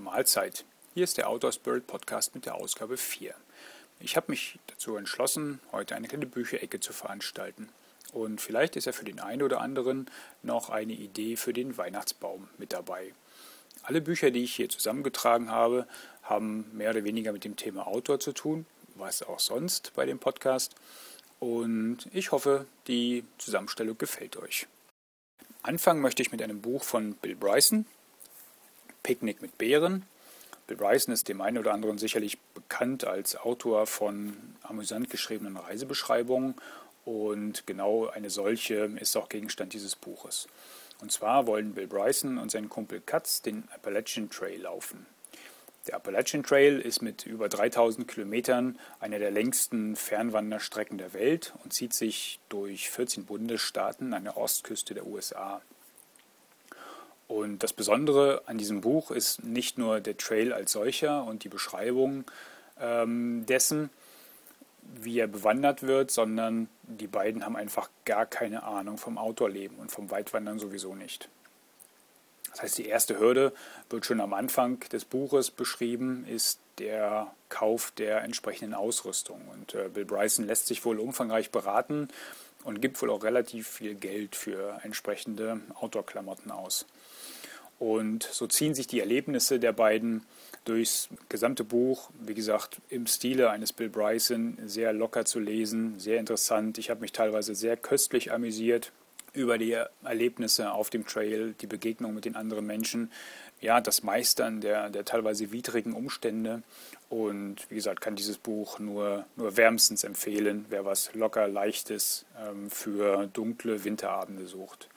Mahlzeit. 0.00 0.64
Hier 0.94 1.04
ist 1.04 1.18
der 1.18 1.28
Outdoor 1.28 1.52
Spirit 1.52 1.86
Podcast 1.86 2.34
mit 2.34 2.46
der 2.46 2.54
Ausgabe 2.54 2.96
4. 2.96 3.34
Ich 4.00 4.16
habe 4.16 4.32
mich 4.32 4.58
dazu 4.66 4.96
entschlossen, 4.96 5.60
heute 5.72 5.94
eine 5.94 6.08
kleine 6.08 6.24
Bücherecke 6.24 6.80
zu 6.80 6.94
veranstalten. 6.94 7.68
Und 8.12 8.40
vielleicht 8.40 8.76
ist 8.76 8.86
ja 8.86 8.92
für 8.92 9.04
den 9.04 9.20
einen 9.20 9.42
oder 9.42 9.60
anderen 9.60 10.10
noch 10.42 10.70
eine 10.70 10.94
Idee 10.94 11.36
für 11.36 11.52
den 11.52 11.76
Weihnachtsbaum 11.76 12.48
mit 12.56 12.72
dabei. 12.72 13.12
Alle 13.82 14.00
Bücher, 14.00 14.30
die 14.30 14.42
ich 14.42 14.54
hier 14.54 14.70
zusammengetragen 14.70 15.50
habe, 15.50 15.86
haben 16.22 16.64
mehr 16.72 16.90
oder 16.90 17.04
weniger 17.04 17.32
mit 17.32 17.44
dem 17.44 17.56
Thema 17.56 17.86
Outdoor 17.86 18.20
zu 18.20 18.32
tun, 18.32 18.64
was 18.94 19.22
auch 19.22 19.38
sonst 19.38 19.92
bei 19.94 20.06
dem 20.06 20.18
Podcast. 20.18 20.74
Und 21.40 22.08
ich 22.12 22.32
hoffe, 22.32 22.66
die 22.86 23.24
Zusammenstellung 23.36 23.98
gefällt 23.98 24.38
euch. 24.38 24.66
Anfangen 25.62 26.00
möchte 26.00 26.22
ich 26.22 26.32
mit 26.32 26.42
einem 26.42 26.62
Buch 26.62 26.84
von 26.84 27.14
Bill 27.16 27.36
Bryson, 27.36 27.84
Picknick 29.02 29.42
mit 29.42 29.58
Bären. 29.58 30.04
Bill 30.66 30.76
Bryson 30.76 31.12
ist 31.12 31.28
dem 31.28 31.40
einen 31.40 31.58
oder 31.58 31.72
anderen 31.72 31.98
sicherlich 31.98 32.38
bekannt 32.54 33.04
als 33.04 33.36
Autor 33.36 33.86
von 33.86 34.36
amüsant 34.62 35.10
geschriebenen 35.10 35.56
Reisebeschreibungen 35.56 36.54
und 37.04 37.66
genau 37.66 38.06
eine 38.08 38.30
solche 38.30 38.90
ist 39.00 39.16
auch 39.16 39.28
Gegenstand 39.28 39.72
dieses 39.72 39.96
Buches. 39.96 40.46
Und 41.00 41.10
zwar 41.10 41.46
wollen 41.46 41.74
Bill 41.74 41.86
Bryson 41.86 42.38
und 42.38 42.50
sein 42.50 42.68
Kumpel 42.68 43.00
Katz 43.00 43.42
den 43.42 43.64
Appalachian 43.74 44.30
Trail 44.30 44.60
laufen. 44.60 45.06
Der 45.86 45.96
Appalachian 45.96 46.42
Trail 46.42 46.78
ist 46.78 47.00
mit 47.00 47.24
über 47.24 47.48
3000 47.48 48.06
Kilometern 48.06 48.78
eine 49.00 49.18
der 49.18 49.30
längsten 49.30 49.96
Fernwanderstrecken 49.96 50.98
der 50.98 51.14
Welt 51.14 51.54
und 51.64 51.72
zieht 51.72 51.94
sich 51.94 52.38
durch 52.50 52.90
14 52.90 53.24
Bundesstaaten 53.24 54.12
an 54.12 54.24
der 54.24 54.36
Ostküste 54.36 54.92
der 54.92 55.06
USA. 55.06 55.62
Und 57.30 57.62
das 57.62 57.72
Besondere 57.72 58.42
an 58.46 58.58
diesem 58.58 58.80
Buch 58.80 59.12
ist 59.12 59.44
nicht 59.44 59.78
nur 59.78 60.00
der 60.00 60.16
Trail 60.16 60.52
als 60.52 60.72
solcher 60.72 61.22
und 61.22 61.44
die 61.44 61.48
Beschreibung 61.48 62.24
ähm, 62.80 63.46
dessen, 63.46 63.88
wie 64.82 65.20
er 65.20 65.28
bewandert 65.28 65.84
wird, 65.84 66.10
sondern 66.10 66.68
die 66.82 67.06
beiden 67.06 67.44
haben 67.44 67.54
einfach 67.54 67.88
gar 68.04 68.26
keine 68.26 68.64
Ahnung 68.64 68.98
vom 68.98 69.16
Outdoor-Leben 69.16 69.76
und 69.76 69.92
vom 69.92 70.10
Weitwandern 70.10 70.58
sowieso 70.58 70.96
nicht. 70.96 71.28
Das 72.50 72.62
heißt, 72.62 72.78
die 72.78 72.86
erste 72.86 73.20
Hürde 73.20 73.52
wird 73.90 74.06
schon 74.06 74.20
am 74.20 74.34
Anfang 74.34 74.80
des 74.88 75.04
Buches 75.04 75.52
beschrieben, 75.52 76.26
ist 76.26 76.58
der 76.78 77.32
Kauf 77.48 77.92
der 77.92 78.22
entsprechenden 78.22 78.74
Ausrüstung. 78.74 79.40
Und 79.52 79.76
äh, 79.76 79.88
Bill 79.88 80.04
Bryson 80.04 80.48
lässt 80.48 80.66
sich 80.66 80.84
wohl 80.84 80.98
umfangreich 80.98 81.52
beraten 81.52 82.08
und 82.64 82.82
gibt 82.82 83.00
wohl 83.00 83.10
auch 83.10 83.22
relativ 83.22 83.68
viel 83.68 83.94
Geld 83.94 84.34
für 84.34 84.80
entsprechende 84.82 85.60
Outdoor-Klamotten 85.76 86.50
aus. 86.50 86.86
Und 87.80 88.24
so 88.24 88.46
ziehen 88.46 88.74
sich 88.74 88.86
die 88.86 89.00
Erlebnisse 89.00 89.58
der 89.58 89.72
beiden 89.72 90.22
durchs 90.66 91.08
gesamte 91.30 91.64
Buch, 91.64 92.10
wie 92.20 92.34
gesagt, 92.34 92.76
im 92.90 93.06
Stile 93.06 93.48
eines 93.48 93.72
Bill 93.72 93.88
Bryson, 93.88 94.58
sehr 94.66 94.92
locker 94.92 95.24
zu 95.24 95.40
lesen, 95.40 95.98
sehr 95.98 96.20
interessant. 96.20 96.76
Ich 96.76 96.90
habe 96.90 97.00
mich 97.00 97.12
teilweise 97.12 97.54
sehr 97.54 97.78
köstlich 97.78 98.32
amüsiert 98.32 98.92
über 99.32 99.56
die 99.56 99.78
Erlebnisse 100.04 100.72
auf 100.72 100.90
dem 100.90 101.06
Trail, 101.06 101.54
die 101.62 101.66
Begegnung 101.66 102.14
mit 102.14 102.26
den 102.26 102.36
anderen 102.36 102.66
Menschen, 102.66 103.10
ja, 103.62 103.80
das 103.80 104.02
Meistern 104.02 104.60
der, 104.60 104.90
der 104.90 105.06
teilweise 105.06 105.50
widrigen 105.50 105.94
Umstände. 105.94 106.62
Und 107.08 107.70
wie 107.70 107.76
gesagt, 107.76 108.02
kann 108.02 108.14
dieses 108.14 108.36
Buch 108.36 108.78
nur, 108.78 109.24
nur 109.36 109.56
wärmstens 109.56 110.04
empfehlen, 110.04 110.66
wer 110.68 110.84
was 110.84 111.14
locker, 111.14 111.48
leichtes 111.48 112.26
ähm, 112.38 112.70
für 112.70 113.26
dunkle 113.28 113.84
Winterabende 113.84 114.46
sucht. 114.46 114.88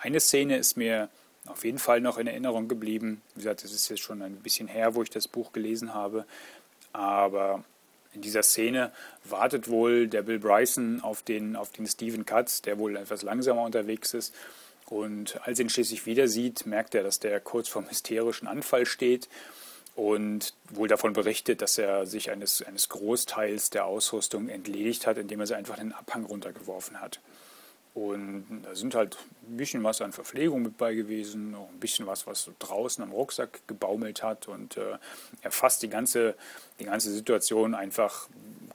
Eine 0.00 0.20
Szene 0.20 0.56
ist 0.56 0.78
mir 0.78 1.10
auf 1.46 1.64
jeden 1.64 1.78
Fall 1.78 2.00
noch 2.00 2.18
in 2.18 2.26
Erinnerung 2.26 2.68
geblieben. 2.68 3.22
Wie 3.34 3.40
gesagt, 3.40 3.64
es 3.64 3.72
ist 3.72 3.88
jetzt 3.88 4.02
schon 4.02 4.22
ein 4.22 4.36
bisschen 4.36 4.68
her, 4.68 4.94
wo 4.94 5.02
ich 5.02 5.10
das 5.10 5.28
Buch 5.28 5.52
gelesen 5.52 5.94
habe. 5.94 6.24
Aber 6.92 7.64
in 8.14 8.22
dieser 8.22 8.42
Szene 8.42 8.92
wartet 9.24 9.68
wohl 9.68 10.06
der 10.06 10.22
Bill 10.22 10.38
Bryson 10.38 11.00
auf 11.00 11.22
den, 11.22 11.56
auf 11.56 11.70
den 11.72 11.86
Stephen 11.86 12.24
Katz, 12.24 12.62
der 12.62 12.78
wohl 12.78 12.96
etwas 12.96 13.22
langsamer 13.22 13.62
unterwegs 13.62 14.14
ist. 14.14 14.34
Und 14.86 15.40
als 15.46 15.58
er 15.58 15.66
ihn 15.66 15.70
schließlich 15.70 16.06
wieder 16.06 16.28
sieht, 16.28 16.66
merkt 16.66 16.94
er, 16.94 17.02
dass 17.02 17.18
der 17.18 17.40
kurz 17.40 17.68
vorm 17.68 17.88
hysterischen 17.88 18.48
Anfall 18.48 18.86
steht 18.86 19.28
und 19.96 20.54
wohl 20.70 20.88
davon 20.88 21.12
berichtet, 21.12 21.62
dass 21.62 21.78
er 21.78 22.06
sich 22.06 22.30
eines, 22.30 22.62
eines 22.62 22.88
Großteils 22.88 23.70
der 23.70 23.86
Ausrüstung 23.86 24.48
entledigt 24.48 25.06
hat, 25.06 25.18
indem 25.18 25.40
er 25.40 25.46
sie 25.46 25.56
einfach 25.56 25.76
den 25.76 25.92
Abhang 25.92 26.24
runtergeworfen 26.24 27.00
hat. 27.00 27.20
Und 27.94 28.62
da 28.64 28.74
sind 28.74 28.96
halt 28.96 29.16
ein 29.48 29.56
bisschen 29.56 29.84
was 29.84 30.00
an 30.00 30.12
Verpflegung 30.12 30.62
mit 30.62 30.76
bei 30.76 30.94
gewesen, 30.94 31.52
noch 31.52 31.68
ein 31.68 31.78
bisschen 31.78 32.08
was, 32.08 32.26
was 32.26 32.42
so 32.42 32.52
draußen 32.58 33.04
am 33.04 33.12
Rucksack 33.12 33.60
gebaumelt 33.68 34.24
hat. 34.24 34.48
Und 34.48 34.76
äh, 34.76 34.98
er 35.42 35.50
fasst 35.52 35.82
die 35.82 35.88
ganze, 35.88 36.34
die 36.80 36.84
ganze 36.84 37.12
Situation 37.12 37.74
einfach 37.74 38.28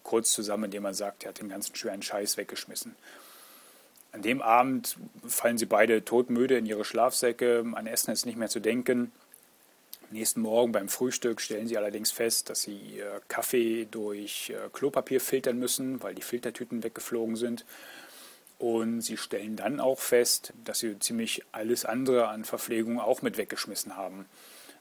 kurz 0.03 0.31
zusammen, 0.31 0.66
indem 0.66 0.85
er 0.85 0.94
sagt, 0.94 1.24
er 1.24 1.30
hat 1.30 1.40
den 1.40 1.50
ganzen 1.50 1.75
schweren 1.75 2.02
Scheiß 2.02 2.38
weggeschmissen. 2.38 2.96
An 4.13 4.22
dem 4.22 4.41
Abend 4.41 4.97
fallen 5.28 5.57
sie 5.57 5.66
beide 5.66 6.03
todmüde 6.03 6.57
in 6.57 6.66
ihre 6.66 6.86
Schlafsäcke, 6.86 7.66
an 7.74 7.88
Essen 7.88 8.12
ist 8.12 8.25
nicht 8.25 8.38
mehr 8.38 8.50
zu 8.50 8.62
denken. 8.62 9.12
Am 10.09 10.18
nächsten 10.18 10.41
Morgen 10.41 10.72
beim 10.72 10.90
Frühstück 10.90 11.41
stellen 11.41 11.68
sie 11.68 11.78
allerdings 11.78 12.09
fest, 12.09 12.50
dass 12.50 12.62
sie 12.62 12.75
ihr 12.78 13.22
Kaffee 13.28 13.86
durch 13.91 14.50
äh, 14.50 14.69
Klopapier 14.74 15.22
filtern 15.22 15.59
müssen, 15.59 16.01
weil 16.01 16.16
die 16.16 16.24
Filtertüten 16.24 16.84
weggeflogen 16.84 17.36
sind. 17.36 17.66
Und 18.59 19.01
sie 19.01 19.17
stellen 19.17 19.55
dann 19.55 19.79
auch 19.79 19.99
fest, 19.99 20.53
dass 20.65 20.79
sie 20.79 20.99
ziemlich 20.99 21.43
alles 21.53 21.85
andere 21.85 22.27
an 22.27 22.43
Verpflegung 22.43 22.99
auch 22.99 23.21
mit 23.21 23.37
weggeschmissen 23.37 23.95
haben. 23.95 24.25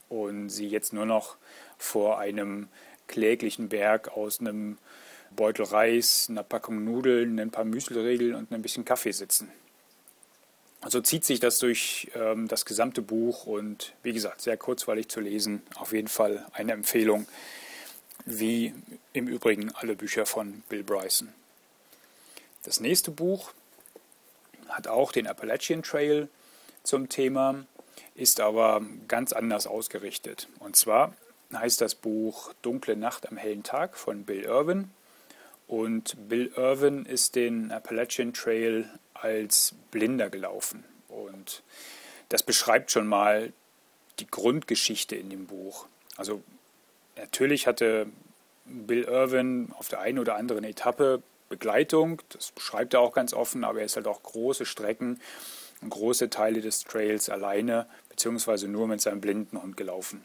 Und 0.09 0.51
sie 0.51 0.67
jetzt 0.67 0.93
nur 0.93 1.07
noch 1.07 1.37
vor 1.79 2.19
einem 2.19 2.69
kläglichen 3.07 3.69
Berg 3.69 4.09
aus 4.09 4.41
einem 4.41 4.79
Beutel 5.31 5.65
Reis, 5.65 6.27
einer 6.29 6.43
Packung 6.43 6.85
Nudeln, 6.85 7.39
ein 7.39 7.51
paar 7.51 7.65
Müselregeln 7.65 8.35
und 8.35 8.51
ein 8.53 8.63
bisschen 8.63 8.85
Kaffee 8.85 9.13
sitzen. 9.13 9.51
Also 10.81 11.01
zieht 11.01 11.25
sich 11.25 11.41
das 11.41 11.59
durch 11.59 12.11
ähm, 12.15 12.49
das 12.49 12.65
gesamte 12.65 13.03
Buch 13.03 13.47
und 13.47 13.95
wie 14.03 14.13
gesagt, 14.13 14.41
sehr 14.41 14.57
kurzweilig 14.57 15.09
zu 15.09 15.21
lesen. 15.21 15.63
Auf 15.77 15.93
jeden 15.93 16.09
Fall 16.09 16.47
eine 16.53 16.73
Empfehlung, 16.73 17.27
wie 18.25 18.75
im 19.13 19.29
Übrigen 19.29 19.73
alle 19.75 19.97
Bücher 19.97 20.25
von 20.25 20.63
Bill 20.69 20.85
Bryson. 20.85 21.33
Das 22.63 22.81
nächste 22.81 23.11
Buch 23.11 23.53
hat 24.69 24.89
auch 24.89 25.13
den 25.13 25.27
Appalachian 25.27 25.83
Trail 25.83 26.29
zum 26.83 27.09
Thema, 27.09 27.65
ist 28.15 28.41
aber 28.41 28.83
ganz 29.07 29.33
anders 29.33 29.67
ausgerichtet. 29.67 30.49
Und 30.59 30.77
zwar 30.77 31.15
heißt 31.53 31.81
das 31.81 31.95
Buch 31.95 32.53
Dunkle 32.63 32.97
Nacht 32.97 33.29
am 33.29 33.37
hellen 33.37 33.63
Tag 33.63 33.97
von 33.97 34.25
Bill 34.25 34.43
Irwin. 34.43 34.91
Und 35.67 36.17
Bill 36.29 36.53
Irwin 36.57 37.05
ist 37.05 37.37
den 37.37 37.71
Appalachian 37.71 38.33
Trail 38.33 38.89
als 39.15 39.75
Blinder 39.91 40.31
gelaufen. 40.31 40.85
Und 41.09 41.63
das 42.29 42.43
beschreibt 42.43 42.91
schon 42.91 43.07
mal 43.07 43.53
die 44.19 44.27
Grundgeschichte 44.27 45.17
in 45.17 45.31
dem 45.31 45.47
Buch. 45.47 45.87
Also 46.17 46.43
natürlich 47.17 47.67
hatte 47.67 48.07
Bill 48.65 49.05
Irwin 49.05 49.73
auf 49.79 49.89
der 49.89 50.01
einen 50.01 50.19
oder 50.19 50.37
anderen 50.37 50.65
Etappe 50.65 51.23
Begleitung, 51.49 52.21
das 52.31 52.53
beschreibt 52.53 52.95
er 52.95 53.01
auch 53.01 53.13
ganz 53.13 53.33
offen, 53.33 53.65
aber 53.65 53.81
er 53.81 53.87
ist 53.87 53.97
halt 53.97 54.07
auch 54.07 54.23
große 54.23 54.67
Strecken 54.67 55.21
und 55.81 55.91
große 55.91 56.31
Teile 56.31 56.61
des 56.61 56.85
Trails 56.85 57.29
alleine, 57.29 57.87
beziehungsweise 58.09 58.69
nur 58.69 58.87
mit 58.87 59.01
seinem 59.01 59.21
blinden 59.21 59.61
Hund 59.63 59.77
gelaufen. 59.77 60.25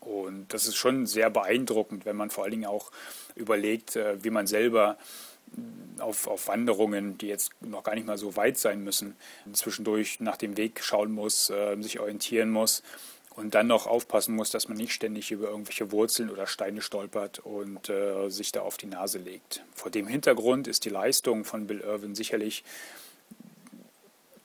Und 0.00 0.54
das 0.54 0.66
ist 0.66 0.76
schon 0.76 1.06
sehr 1.06 1.28
beeindruckend, 1.28 2.06
wenn 2.06 2.16
man 2.16 2.30
vor 2.30 2.44
allen 2.44 2.52
Dingen 2.52 2.66
auch 2.66 2.90
überlegt, 3.34 3.96
äh, 3.96 4.22
wie 4.24 4.30
man 4.30 4.46
selber 4.46 4.96
auf, 5.98 6.26
auf 6.26 6.48
Wanderungen, 6.48 7.18
die 7.18 7.26
jetzt 7.26 7.50
noch 7.60 7.82
gar 7.82 7.94
nicht 7.94 8.06
mal 8.06 8.16
so 8.16 8.36
weit 8.36 8.56
sein 8.56 8.82
müssen, 8.82 9.16
zwischendurch 9.52 10.20
nach 10.20 10.36
dem 10.36 10.56
Weg 10.56 10.82
schauen 10.82 11.12
muss, 11.12 11.50
äh, 11.50 11.76
sich 11.82 12.00
orientieren 12.00 12.50
muss 12.50 12.82
und 13.36 13.54
dann 13.54 13.68
noch 13.68 13.86
aufpassen 13.86 14.34
muss, 14.34 14.50
dass 14.50 14.68
man 14.68 14.76
nicht 14.76 14.92
ständig 14.92 15.30
über 15.30 15.48
irgendwelche 15.48 15.92
Wurzeln 15.92 16.30
oder 16.30 16.46
Steine 16.46 16.82
stolpert 16.82 17.38
und 17.38 17.88
äh, 17.88 18.28
sich 18.28 18.52
da 18.52 18.62
auf 18.62 18.76
die 18.76 18.86
Nase 18.86 19.18
legt. 19.18 19.62
Vor 19.74 19.90
dem 19.90 20.06
Hintergrund 20.06 20.66
ist 20.66 20.84
die 20.84 20.90
Leistung 20.90 21.44
von 21.44 21.66
Bill 21.66 21.80
Irwin 21.80 22.14
sicherlich 22.14 22.64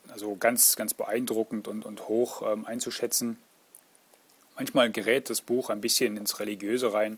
also 0.09 0.35
ganz, 0.37 0.75
ganz 0.77 0.93
beeindruckend 0.93 1.67
und, 1.67 1.85
und 1.85 2.07
hoch 2.07 2.41
ähm, 2.49 2.65
einzuschätzen. 2.65 3.37
Manchmal 4.55 4.89
gerät 4.89 5.29
das 5.29 5.41
Buch 5.41 5.69
ein 5.69 5.81
bisschen 5.81 6.15
ins 6.15 6.39
Religiöse 6.39 6.93
rein, 6.93 7.17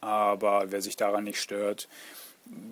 aber 0.00 0.70
wer 0.70 0.80
sich 0.80 0.96
daran 0.96 1.24
nicht 1.24 1.40
stört, 1.40 1.88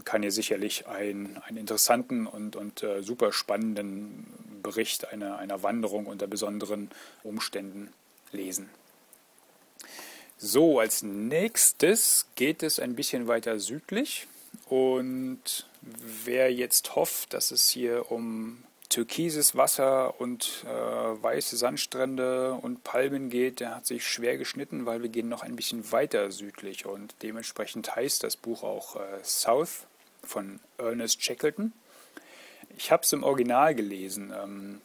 kann 0.05 0.23
hier 0.23 0.31
sicherlich 0.31 0.87
einen, 0.87 1.39
einen 1.39 1.57
interessanten 1.57 2.29
und, 2.29 2.55
und 2.55 2.85
äh, 2.85 3.03
super 3.03 3.33
spannenden 3.33 4.27
Bericht 4.63 5.09
einer, 5.09 5.39
einer 5.39 5.65
Wanderung 5.65 6.07
unter 6.07 6.29
besonderen 6.29 6.91
Umständen 7.25 7.93
lesen. 8.35 8.69
So, 10.37 10.79
als 10.79 11.03
nächstes 11.03 12.27
geht 12.35 12.63
es 12.63 12.79
ein 12.79 12.95
bisschen 12.95 13.29
weiter 13.29 13.59
südlich 13.59 14.27
und 14.67 15.67
wer 15.81 16.53
jetzt 16.53 16.97
hofft, 16.97 17.33
dass 17.33 17.51
es 17.51 17.71
hier 17.71 18.11
um 18.11 18.63
türkises 18.91 19.57
Wasser 19.57 20.21
und 20.21 20.65
äh, 20.67 20.69
weiße 20.69 21.57
Sandstrände 21.57 22.55
und 22.55 22.85
Palmen 22.85 23.31
geht, 23.31 23.61
der 23.61 23.75
hat 23.75 23.87
sich 23.87 24.07
schwer 24.07 24.37
geschnitten, 24.37 24.87
weil 24.87 25.03
wir 25.03 25.09
gehen 25.09 25.29
noch 25.29 25.43
ein 25.43 25.57
bisschen 25.57 25.91
weiter 25.91 26.31
südlich 26.31 26.87
und 26.87 27.15
dementsprechend 27.23 27.97
heißt 27.97 28.23
das 28.23 28.37
Buch 28.37 28.63
auch 28.63 28.97
äh, 28.97 29.01
South 29.25 29.87
von 30.23 30.61
Ernest 30.79 31.23
Shackleton. 31.23 31.73
Ich 32.77 32.93
habe 32.93 33.03
es 33.03 33.13
im 33.13 33.23
Original 33.23 33.75
gelesen. 33.75 34.33
Ähm, 34.37 34.81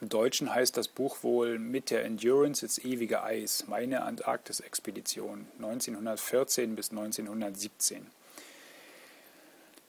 Im 0.00 0.08
Deutschen 0.08 0.54
heißt 0.54 0.76
das 0.76 0.88
Buch 0.88 1.22
wohl 1.22 1.58
Mit 1.58 1.90
der 1.90 2.04
Endurance 2.04 2.64
ins 2.64 2.78
ewige 2.78 3.22
Eis, 3.22 3.64
meine 3.68 4.02
Antarktis-Expedition 4.02 5.46
1914 5.58 6.74
bis 6.76 6.90
1917. 6.90 8.06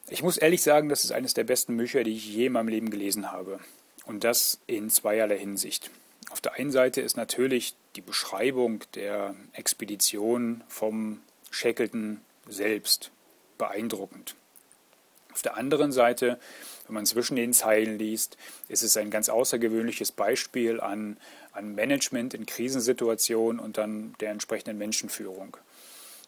Ich 0.07 0.21
muss 0.21 0.37
ehrlich 0.37 0.61
sagen, 0.61 0.89
das 0.89 1.03
ist 1.03 1.11
eines 1.11 1.33
der 1.33 1.43
besten 1.43 1.75
Bücher, 1.77 2.03
die 2.03 2.15
ich 2.15 2.27
je 2.27 2.45
in 2.45 2.53
meinem 2.53 2.67
Leben 2.67 2.91
gelesen 2.91 3.31
habe. 3.31 3.59
Und 4.05 4.23
das 4.23 4.59
in 4.67 4.91
zweierlei 4.91 5.39
Hinsicht. 5.39 5.89
Auf 6.29 6.41
der 6.41 6.53
einen 6.53 6.71
Seite 6.71 7.01
ist 7.01 7.17
natürlich 7.17 7.75
die 7.95 8.01
Beschreibung 8.01 8.83
der 8.93 9.35
Expedition 9.53 10.63
vom 10.67 11.21
Shackleton 11.49 12.21
selbst 12.47 13.11
beeindruckend. 13.57 14.35
Auf 15.35 15.41
der 15.41 15.57
anderen 15.57 15.91
Seite, 15.91 16.39
wenn 16.87 16.93
man 16.93 17.05
zwischen 17.05 17.35
den 17.35 17.51
Zeilen 17.51 17.99
liest, 17.99 18.37
ist 18.69 18.83
es 18.83 18.95
ein 18.95 19.09
ganz 19.09 19.27
außergewöhnliches 19.27 20.13
Beispiel 20.13 20.79
an, 20.79 21.17
an 21.51 21.75
Management 21.75 22.33
in 22.33 22.45
Krisensituationen 22.45 23.59
und 23.59 23.77
dann 23.77 24.15
der 24.21 24.31
entsprechenden 24.31 24.77
Menschenführung. 24.77 25.57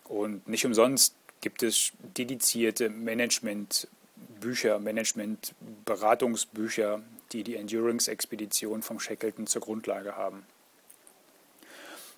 Und 0.03 0.45
nicht 0.49 0.65
umsonst 0.65 1.15
gibt 1.39 1.63
es 1.63 1.93
dedizierte 2.17 2.89
Managementbücher, 2.89 4.79
Management-Beratungsbücher, 4.79 7.01
die 7.31 7.43
die 7.43 7.55
Endurance-Expedition 7.55 8.81
vom 8.81 8.99
Shackleton 8.99 9.47
zur 9.47 9.61
Grundlage 9.61 10.17
haben. 10.17 10.45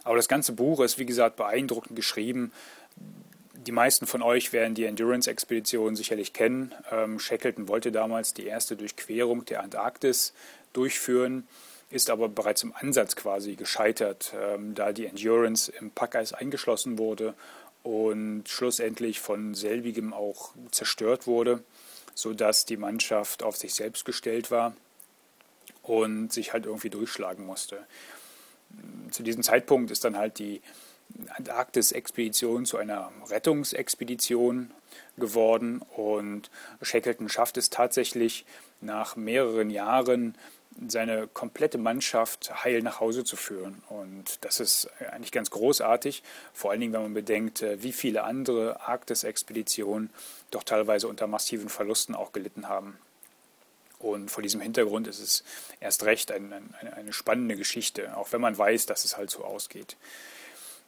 Aber 0.04 0.16
das 0.16 0.28
ganze 0.28 0.54
Buch 0.54 0.80
ist, 0.80 0.98
wie 0.98 1.06
gesagt, 1.06 1.36
beeindruckend 1.36 1.96
geschrieben. 1.96 2.52
Die 3.66 3.74
meisten 3.74 4.08
von 4.08 4.22
euch 4.22 4.54
werden 4.54 4.74
die 4.74 4.86
Endurance-Expedition 4.86 5.98
sicherlich 5.98 6.32
kennen. 6.32 6.74
Ähm, 6.92 7.20
Shackleton 7.20 7.68
wollte 7.68 7.92
damals 7.92 8.34
die 8.34 8.46
erste 8.46 8.78
Durchquerung 8.78 9.44
der 9.44 9.62
Antarktis 9.62 10.34
durchführen, 10.72 11.46
ist 11.90 12.10
aber 12.10 12.30
bereits 12.30 12.64
im 12.64 12.74
Ansatz 12.74 13.18
quasi 13.18 13.56
gescheitert, 13.56 14.34
ähm, 14.40 14.76
da 14.76 14.94
die 14.94 15.08
Endurance 15.08 15.74
im 15.78 15.92
Packeis 15.92 16.32
eingeschlossen 16.32 16.98
wurde 16.98 17.34
und 17.84 18.48
schlussendlich 18.48 19.20
von 19.20 19.54
selbigem 19.54 20.14
auch 20.14 20.52
zerstört 20.72 21.28
wurde, 21.28 21.62
sodass 22.14 22.64
die 22.66 22.78
Mannschaft 22.78 23.44
auf 23.44 23.58
sich 23.58 23.74
selbst 23.74 24.06
gestellt 24.06 24.52
war 24.52 24.74
und 25.84 26.32
sich 26.32 26.54
halt 26.54 26.66
irgendwie 26.66 26.90
durchschlagen 26.90 27.46
musste. 27.46 27.86
Zu 29.12 29.22
diesem 29.24 29.44
Zeitpunkt 29.44 29.92
ist 29.92 30.06
dann 30.06 30.16
halt 30.16 30.40
die 30.40 30.62
Antarktis-Expedition 31.36 32.66
zu 32.66 32.78
einer 32.78 33.12
Rettungsexpedition 33.30 34.72
geworden 35.18 35.82
und 35.96 36.50
Shackleton 36.82 37.30
schafft 37.30 37.58
es 37.58 37.70
tatsächlich 37.70 38.46
nach 38.82 39.16
mehreren 39.16 39.70
Jahren 39.70 40.36
seine 40.88 41.28
komplette 41.28 41.78
Mannschaft 41.78 42.64
heil 42.64 42.82
nach 42.82 43.00
Hause 43.00 43.24
zu 43.24 43.36
führen. 43.36 43.84
Und 43.90 44.44
das 44.46 44.60
ist 44.60 44.90
eigentlich 45.12 45.32
ganz 45.32 45.50
großartig, 45.50 46.24
vor 46.54 46.72
allen 46.72 46.80
Dingen, 46.80 46.94
wenn 46.94 47.02
man 47.02 47.14
bedenkt, 47.14 47.62
äh, 47.62 47.84
wie 47.84 47.92
viele 47.92 48.24
andere 48.24 48.80
Arktis-Expeditionen 48.82 50.10
doch 50.52 50.64
teilweise 50.64 51.08
unter 51.08 51.28
massiven 51.28 51.70
Verlusten 51.70 52.16
auch 52.16 52.32
gelitten 52.32 52.70
haben. 52.70 52.98
Und 53.98 54.32
vor 54.32 54.42
diesem 54.42 54.62
Hintergrund 54.62 55.08
ist 55.08 55.20
es 55.20 55.44
erst 55.82 56.04
recht 56.04 56.32
ein, 56.32 56.54
ein, 56.54 56.94
eine 56.94 57.12
spannende 57.12 57.58
Geschichte, 57.58 58.16
auch 58.16 58.32
wenn 58.32 58.40
man 58.40 58.58
weiß, 58.58 58.86
dass 58.86 59.04
es 59.04 59.18
halt 59.18 59.30
so 59.30 59.44
ausgeht. 59.44 59.98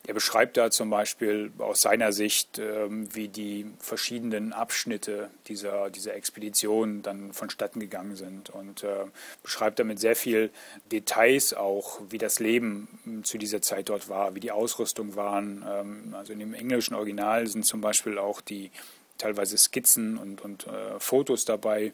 Er 0.07 0.15
beschreibt 0.15 0.57
da 0.57 0.71
zum 0.71 0.89
Beispiel 0.89 1.51
aus 1.59 1.81
seiner 1.81 2.11
Sicht, 2.11 2.57
ähm, 2.57 3.13
wie 3.13 3.27
die 3.27 3.67
verschiedenen 3.79 4.51
Abschnitte 4.51 5.29
dieser, 5.47 5.91
dieser 5.91 6.15
Expedition 6.15 7.03
dann 7.03 7.33
vonstatten 7.33 7.79
gegangen 7.79 8.15
sind 8.15 8.49
und 8.49 8.83
äh, 8.83 9.05
beschreibt 9.43 9.77
damit 9.79 9.99
sehr 9.99 10.15
viel 10.15 10.49
Details 10.91 11.53
auch, 11.53 12.01
wie 12.09 12.17
das 12.17 12.39
Leben 12.39 13.21
zu 13.23 13.37
dieser 13.37 13.61
Zeit 13.61 13.89
dort 13.89 14.09
war, 14.09 14.33
wie 14.33 14.39
die 14.39 14.51
Ausrüstung 14.51 15.15
waren. 15.15 15.63
Ähm, 15.69 16.15
also 16.15 16.33
in 16.33 16.39
dem 16.39 16.55
englischen 16.55 16.95
Original 16.95 17.45
sind 17.45 17.65
zum 17.65 17.81
Beispiel 17.81 18.17
auch 18.17 18.41
die 18.41 18.71
teilweise 19.19 19.57
Skizzen 19.57 20.17
und, 20.17 20.41
und 20.41 20.65
äh, 20.65 20.99
Fotos 20.99 21.45
dabei, 21.45 21.93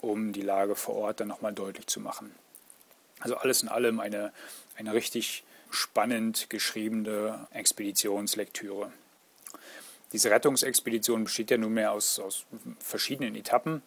um 0.00 0.32
die 0.32 0.42
Lage 0.42 0.76
vor 0.76 0.94
Ort 0.96 1.20
dann 1.20 1.28
nochmal 1.28 1.52
deutlich 1.52 1.86
zu 1.88 2.00
machen. 2.00 2.34
Also 3.20 3.36
alles 3.36 3.62
in 3.62 3.68
allem 3.68 4.00
eine, 4.00 4.32
eine 4.76 4.94
richtig 4.94 5.44
spannend 5.74 6.48
geschriebene 6.48 7.46
Expeditionslektüre. 7.50 8.92
Diese 10.12 10.30
Rettungsexpedition 10.30 11.24
besteht 11.24 11.50
ja 11.50 11.58
nunmehr 11.58 11.92
aus, 11.92 12.20
aus 12.20 12.46
verschiedenen 12.78 13.34
Etappen. 13.34 13.82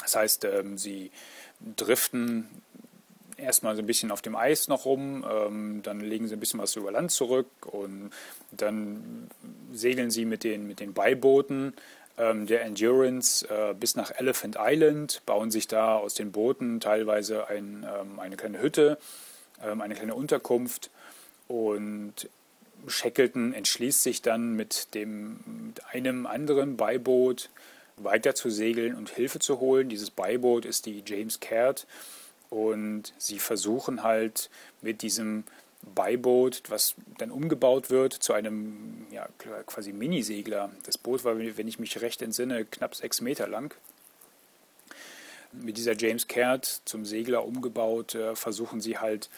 Das 0.00 0.16
heißt, 0.16 0.44
ähm, 0.44 0.78
sie 0.78 1.10
driften 1.76 2.48
erstmal 3.36 3.74
so 3.74 3.82
ein 3.82 3.86
bisschen 3.86 4.10
auf 4.10 4.22
dem 4.22 4.36
Eis 4.36 4.68
noch 4.68 4.84
rum, 4.84 5.24
ähm, 5.28 5.80
dann 5.82 6.00
legen 6.00 6.28
sie 6.28 6.34
ein 6.34 6.40
bisschen 6.40 6.60
was 6.60 6.76
über 6.76 6.92
Land 6.92 7.10
zurück 7.10 7.48
und 7.66 8.10
dann 8.52 9.28
segeln 9.72 10.10
sie 10.10 10.24
mit 10.24 10.44
den, 10.44 10.66
mit 10.66 10.80
den 10.80 10.92
Beibooten 10.92 11.74
ähm, 12.18 12.46
der 12.46 12.62
Endurance 12.62 13.46
äh, 13.48 13.74
bis 13.74 13.96
nach 13.96 14.12
Elephant 14.12 14.56
Island, 14.58 15.22
bauen 15.26 15.50
sich 15.50 15.66
da 15.66 15.96
aus 15.96 16.14
den 16.14 16.32
Booten 16.32 16.80
teilweise 16.80 17.48
ein, 17.48 17.86
ähm, 17.88 18.20
eine 18.20 18.36
kleine 18.36 18.60
Hütte 18.60 18.98
eine 19.62 19.94
kleine 19.94 20.14
Unterkunft 20.14 20.90
und 21.48 22.28
Shackleton 22.86 23.52
entschließt 23.52 24.02
sich 24.02 24.22
dann 24.22 24.54
mit, 24.54 24.94
dem, 24.94 25.40
mit 25.68 25.84
einem 25.86 26.26
anderen 26.26 26.76
Beiboot 26.76 27.50
weiter 27.96 28.34
zu 28.34 28.50
segeln 28.50 28.94
und 28.94 29.10
Hilfe 29.10 29.38
zu 29.38 29.60
holen. 29.60 29.88
Dieses 29.88 30.10
Beiboot 30.10 30.64
ist 30.64 30.86
die 30.86 31.02
James 31.06 31.40
Caird 31.40 31.86
und 32.50 33.12
sie 33.18 33.38
versuchen 33.38 34.02
halt 34.02 34.50
mit 34.80 35.02
diesem 35.02 35.44
Beiboot, 35.94 36.62
was 36.68 36.94
dann 37.18 37.30
umgebaut 37.30 37.90
wird 37.90 38.12
zu 38.12 38.32
einem 38.32 39.06
ja, 39.10 39.28
quasi 39.66 39.92
Minisegler. 39.92 40.70
Das 40.84 40.96
Boot 40.96 41.24
war, 41.24 41.38
wenn 41.38 41.68
ich 41.68 41.78
mich 41.78 42.00
recht 42.00 42.22
entsinne, 42.22 42.64
knapp 42.64 42.94
sechs 42.94 43.20
Meter 43.20 43.48
lang. 43.48 43.74
Mit 45.52 45.76
dieser 45.76 45.94
James 45.94 46.28
Caird 46.28 46.64
zum 46.84 47.04
Segler 47.04 47.44
umgebaut, 47.44 48.14
äh, 48.14 48.34
versuchen 48.36 48.80
sie 48.80 48.98
halt 48.98 49.28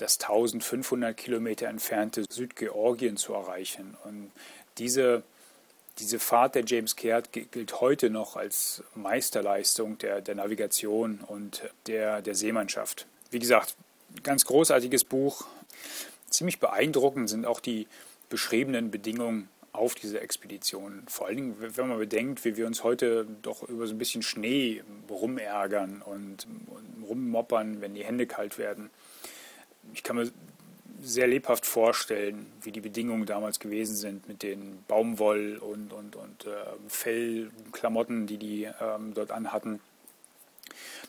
das 0.00 0.18
1500 0.20 1.16
Kilometer 1.16 1.68
entfernte 1.68 2.24
Südgeorgien 2.28 3.16
zu 3.16 3.34
erreichen. 3.34 3.96
Und 4.04 4.30
diese, 4.78 5.22
diese 5.98 6.18
Fahrt 6.18 6.54
der 6.54 6.64
James 6.64 6.96
Caird 6.96 7.32
gilt 7.32 7.80
heute 7.80 8.08
noch 8.08 8.36
als 8.36 8.82
Meisterleistung 8.94 9.98
der, 9.98 10.22
der 10.22 10.36
Navigation 10.36 11.20
und 11.26 11.62
der, 11.86 12.22
der 12.22 12.34
Seemannschaft. 12.34 13.06
Wie 13.30 13.38
gesagt, 13.38 13.76
ganz 14.22 14.44
großartiges 14.46 15.04
Buch. 15.04 15.46
Ziemlich 16.30 16.60
beeindruckend 16.60 17.28
sind 17.28 17.44
auch 17.44 17.60
die 17.60 17.86
beschriebenen 18.30 18.90
Bedingungen 18.90 19.48
auf 19.72 19.94
diese 19.94 20.20
Expedition. 20.20 21.02
Vor 21.08 21.26
allen 21.26 21.36
Dingen, 21.36 21.56
wenn 21.58 21.88
man 21.88 21.98
bedenkt, 21.98 22.44
wie 22.44 22.56
wir 22.56 22.66
uns 22.66 22.82
heute 22.82 23.26
doch 23.42 23.68
über 23.68 23.86
so 23.86 23.94
ein 23.94 23.98
bisschen 23.98 24.22
Schnee 24.22 24.82
rumärgern 25.08 26.02
und, 26.02 26.46
rummoppern, 27.08 27.80
wenn 27.80 27.94
die 27.94 28.04
Hände 28.04 28.26
kalt 28.26 28.56
werden 28.56 28.90
ich 29.94 30.02
kann 30.02 30.16
mir 30.16 30.30
sehr 31.02 31.26
lebhaft 31.26 31.64
vorstellen, 31.64 32.46
wie 32.62 32.72
die 32.72 32.80
Bedingungen 32.80 33.26
damals 33.26 33.58
gewesen 33.58 33.96
sind 33.96 34.28
mit 34.28 34.42
den 34.42 34.84
Baumwoll- 34.86 35.56
und, 35.56 35.92
und, 35.92 36.16
und 36.16 36.46
äh, 36.46 36.50
Fellklamotten, 36.88 38.26
die 38.26 38.36
die 38.36 38.68
ähm, 38.80 39.14
dort 39.14 39.30
anhatten. 39.30 39.80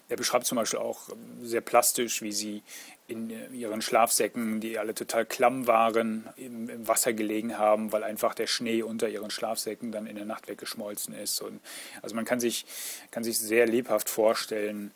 Er 0.10 0.18
beschreibt 0.18 0.46
zum 0.46 0.58
Beispiel 0.58 0.80
auch 0.80 1.10
sehr 1.42 1.62
plastisch, 1.62 2.22
wie 2.22 2.32
sie 2.32 2.64
in 3.08 3.54
ihren 3.54 3.82
Schlafsäcken, 3.82 4.62
die 4.62 4.78
alle 4.78 4.94
total 4.94 5.26
klamm 5.26 5.68
waren, 5.68 6.30
im, 6.38 6.70
im, 6.70 6.88
Wasser 6.88 7.14
gelegen 7.14 7.58
haben, 7.58 7.92
weil 7.92 8.04
einfach 8.04 8.34
der 8.34 8.48
Schnee 8.48 8.84
unter 8.84 9.10
ihren 9.10 9.32
Schlafsäcken 9.32 9.92
dann 9.92 10.08
in 10.08 10.16
der 10.16 10.26
Nacht 10.26 10.48
weggeschmolzen 10.48 11.14
ist. 11.14 11.42
Und 11.42 11.60
also 12.02 12.16
man 12.16 12.26
kann 12.26 12.40
sich, 12.40 12.66
kann 13.12 13.24
sich 13.24 13.38
sehr 13.38 13.66
lebhaft 13.66 14.10
vorstellen, 14.10 14.92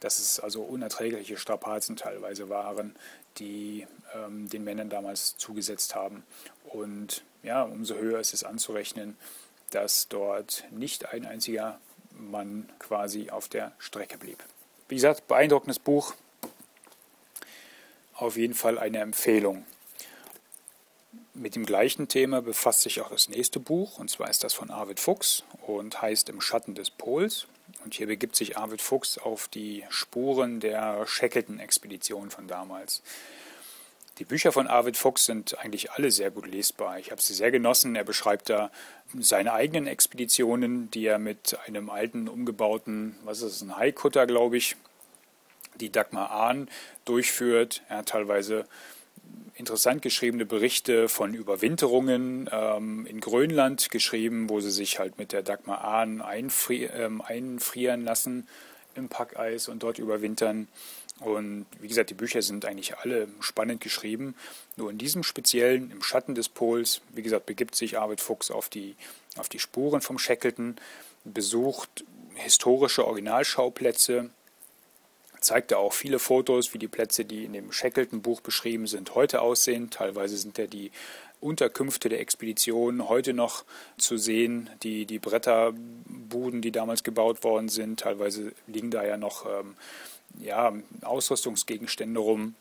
dass 0.00 0.18
es 0.18 0.38
also 0.38 0.62
unerträgliche 0.62 1.36
Strapazen 1.36 1.96
teilweise 1.96 2.48
waren, 2.48 2.94
die 3.38 3.86
ähm, 4.14 4.48
den 4.48 4.64
Männern 4.64 4.90
damals 4.90 5.36
zugesetzt 5.36 5.94
haben. 5.94 6.24
Und 6.64 7.24
ja, 7.42 7.62
umso 7.62 7.94
höher 7.94 8.20
ist 8.20 8.34
es 8.34 8.44
anzurechnen, 8.44 9.16
dass 9.70 10.08
dort 10.08 10.64
nicht 10.70 11.12
ein 11.12 11.26
einziger 11.26 11.80
Mann 12.10 12.68
quasi 12.78 13.30
auf 13.30 13.48
der 13.48 13.72
Strecke 13.78 14.18
blieb. 14.18 14.42
Wie 14.88 14.94
gesagt, 14.94 15.26
beeindruckendes 15.26 15.78
Buch. 15.78 16.14
Auf 18.14 18.36
jeden 18.36 18.54
Fall 18.54 18.78
eine 18.78 18.98
Empfehlung. 18.98 19.66
Mit 21.34 21.54
dem 21.54 21.66
gleichen 21.66 22.08
Thema 22.08 22.40
befasst 22.40 22.80
sich 22.80 23.02
auch 23.02 23.10
das 23.10 23.28
nächste 23.28 23.60
Buch, 23.60 23.98
und 23.98 24.08
zwar 24.08 24.30
ist 24.30 24.42
das 24.42 24.54
von 24.54 24.70
Arvid 24.70 25.00
Fuchs 25.00 25.44
und 25.66 26.00
heißt 26.00 26.30
Im 26.30 26.40
Schatten 26.40 26.74
des 26.74 26.90
Pols. 26.90 27.46
Und 27.84 27.94
hier 27.94 28.06
begibt 28.06 28.36
sich 28.36 28.56
Arvid 28.56 28.82
Fuchs 28.82 29.18
auf 29.18 29.48
die 29.48 29.84
Spuren 29.90 30.60
der 30.60 31.06
Shackleton-Expedition 31.06 32.30
von 32.30 32.48
damals. 32.48 33.02
Die 34.18 34.24
Bücher 34.24 34.50
von 34.50 34.66
Arvid 34.66 34.96
Fuchs 34.96 35.26
sind 35.26 35.58
eigentlich 35.58 35.92
alle 35.92 36.10
sehr 36.10 36.30
gut 36.30 36.46
lesbar. 36.46 36.98
Ich 36.98 37.10
habe 37.10 37.20
sie 37.20 37.34
sehr 37.34 37.50
genossen. 37.50 37.94
Er 37.96 38.04
beschreibt 38.04 38.48
da 38.48 38.70
seine 39.18 39.52
eigenen 39.52 39.86
Expeditionen, 39.86 40.90
die 40.90 41.04
er 41.04 41.18
mit 41.18 41.58
einem 41.66 41.90
alten, 41.90 42.28
umgebauten, 42.28 43.16
was 43.24 43.42
ist 43.42 43.56
es, 43.56 43.62
ein 43.62 43.76
Haikutter, 43.76 44.26
glaube 44.26 44.56
ich, 44.56 44.76
die 45.74 45.90
Dagmar 45.90 46.30
Ahn 46.30 46.68
durchführt. 47.04 47.82
Er 47.88 47.98
hat 47.98 48.08
teilweise 48.08 48.66
interessant 49.56 50.02
geschriebene 50.02 50.46
Berichte 50.46 51.08
von 51.08 51.34
Überwinterungen 51.34 52.48
ähm, 52.52 53.06
in 53.06 53.20
Grönland 53.20 53.90
geschrieben, 53.90 54.48
wo 54.50 54.60
sie 54.60 54.70
sich 54.70 54.98
halt 54.98 55.18
mit 55.18 55.32
der 55.32 55.42
Dagmar 55.42 55.82
Ahn 55.82 56.20
einfri 56.20 56.84
ähm, 56.84 57.22
einfrieren 57.22 58.04
lassen 58.04 58.46
im 58.94 59.08
Packeis 59.08 59.68
und 59.68 59.82
dort 59.82 59.98
überwintern. 59.98 60.68
Und 61.20 61.64
wie 61.80 61.88
gesagt, 61.88 62.10
die 62.10 62.14
Bücher 62.14 62.42
sind 62.42 62.66
eigentlich 62.66 62.98
alle 62.98 63.28
spannend 63.40 63.80
geschrieben. 63.80 64.34
Nur 64.76 64.90
in 64.90 64.98
diesem 64.98 65.22
speziellen, 65.22 65.90
im 65.90 66.02
Schatten 66.02 66.34
des 66.34 66.50
Pols, 66.50 67.00
wie 67.14 67.22
gesagt, 67.22 67.46
begibt 67.46 67.74
sich 67.74 67.98
Arvid 67.98 68.20
Fuchs 68.20 68.50
auf 68.50 68.68
die, 68.68 68.94
auf 69.38 69.48
die 69.48 69.58
Spuren 69.58 70.02
vom 70.02 70.18
Shackleton, 70.18 70.76
besucht 71.24 72.04
historische 72.34 73.06
Originalschauplätze, 73.06 74.30
zeigt 75.46 75.70
er 75.70 75.78
auch 75.78 75.92
viele 75.92 76.18
Fotos, 76.18 76.74
wie 76.74 76.78
die 76.78 76.88
Plätze, 76.88 77.24
die 77.24 77.44
in 77.44 77.52
dem 77.52 77.70
Shackleton-Buch 77.70 78.40
beschrieben 78.40 78.86
sind, 78.88 79.14
heute 79.14 79.40
aussehen. 79.40 79.90
Teilweise 79.90 80.36
sind 80.36 80.58
ja 80.58 80.66
die 80.66 80.90
Unterkünfte 81.40 82.08
der 82.08 82.20
Expedition 82.20 83.08
heute 83.08 83.32
noch 83.32 83.64
zu 83.96 84.16
sehen, 84.16 84.68
die, 84.82 85.06
die 85.06 85.20
Bretterbuden, 85.20 86.62
die 86.62 86.72
damals 86.72 87.04
gebaut 87.04 87.44
worden 87.44 87.68
sind. 87.68 88.00
Teilweise 88.00 88.52
liegen 88.66 88.90
da 88.90 89.04
ja 89.04 89.16
noch 89.16 89.46
ähm, 89.46 89.76
ja, 90.40 90.72
Ausrüstungsgegenstände 91.02 92.18
rum. 92.18 92.56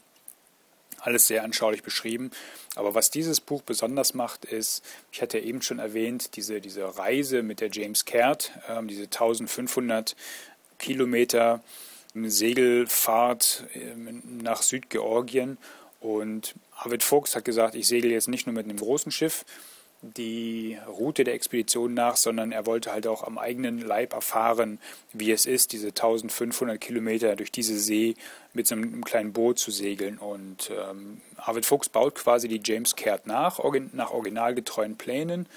Alles 0.99 1.25
sehr 1.25 1.43
anschaulich 1.43 1.81
beschrieben. 1.81 2.29
Aber 2.75 2.93
was 2.93 3.09
dieses 3.09 3.41
Buch 3.41 3.63
besonders 3.63 4.13
macht, 4.13 4.45
ist, 4.45 4.83
ich 5.11 5.23
hatte 5.23 5.39
eben 5.39 5.63
schon 5.63 5.79
erwähnt, 5.79 6.35
diese, 6.35 6.61
diese 6.61 6.97
Reise 6.97 7.41
mit 7.41 7.61
der 7.61 7.69
James 7.71 8.05
Caird, 8.05 8.51
äh, 8.67 8.83
diese 8.85 9.03
1500 9.03 10.15
Kilometer 10.77 11.63
Segelfahrt 12.15 13.65
ähm, 13.73 14.21
nach 14.41 14.61
Südgeorgien. 14.61 15.57
Und 15.99 16.55
Arvid 16.75 17.03
Fuchs 17.03 17.35
hat 17.35 17.45
gesagt, 17.45 17.75
ich 17.75 17.87
segel 17.87 18.11
jetzt 18.11 18.27
nicht 18.27 18.45
nur 18.45 18.53
mit 18.53 18.65
einem 18.65 18.77
großen 18.77 19.11
Schiff, 19.11 19.43
die 20.01 20.77
Route 20.87 21.23
der 21.23 21.33
Expedition 21.33 21.93
nach, 21.93 22.15
sondern 22.15 22.51
er 22.51 22.65
wollte 22.65 22.91
halt 22.91 23.07
auch 23.07 23.23
am 23.23 23.37
eigenen 23.37 23.79
Leib 23.79 24.13
erfahren, 24.13 24.79
wie 25.13 25.31
es 25.31 25.45
ist, 25.45 25.71
diese 25.71 25.87
1500 25.87 26.79
Kilometer 26.79 27.35
durch 27.35 27.51
diese 27.51 27.77
See 27.79 28.15
mit 28.53 28.67
so 28.67 28.75
einem 28.75 29.03
kleinen 29.03 29.33
Boot 29.33 29.57
zu 29.57 29.71
segeln. 29.71 30.17
Und 30.17 30.69
ähm, 30.69 31.21
Arvid 31.37 31.65
Fuchs 31.65 31.89
baut 31.89 32.15
quasi 32.15 32.47
die 32.47 32.61
James 32.63 32.95
Caird 32.95 33.25
nach, 33.25 33.59
nach 33.93 34.11
originalgetreuen 34.11 34.95
Plänen 34.95 35.47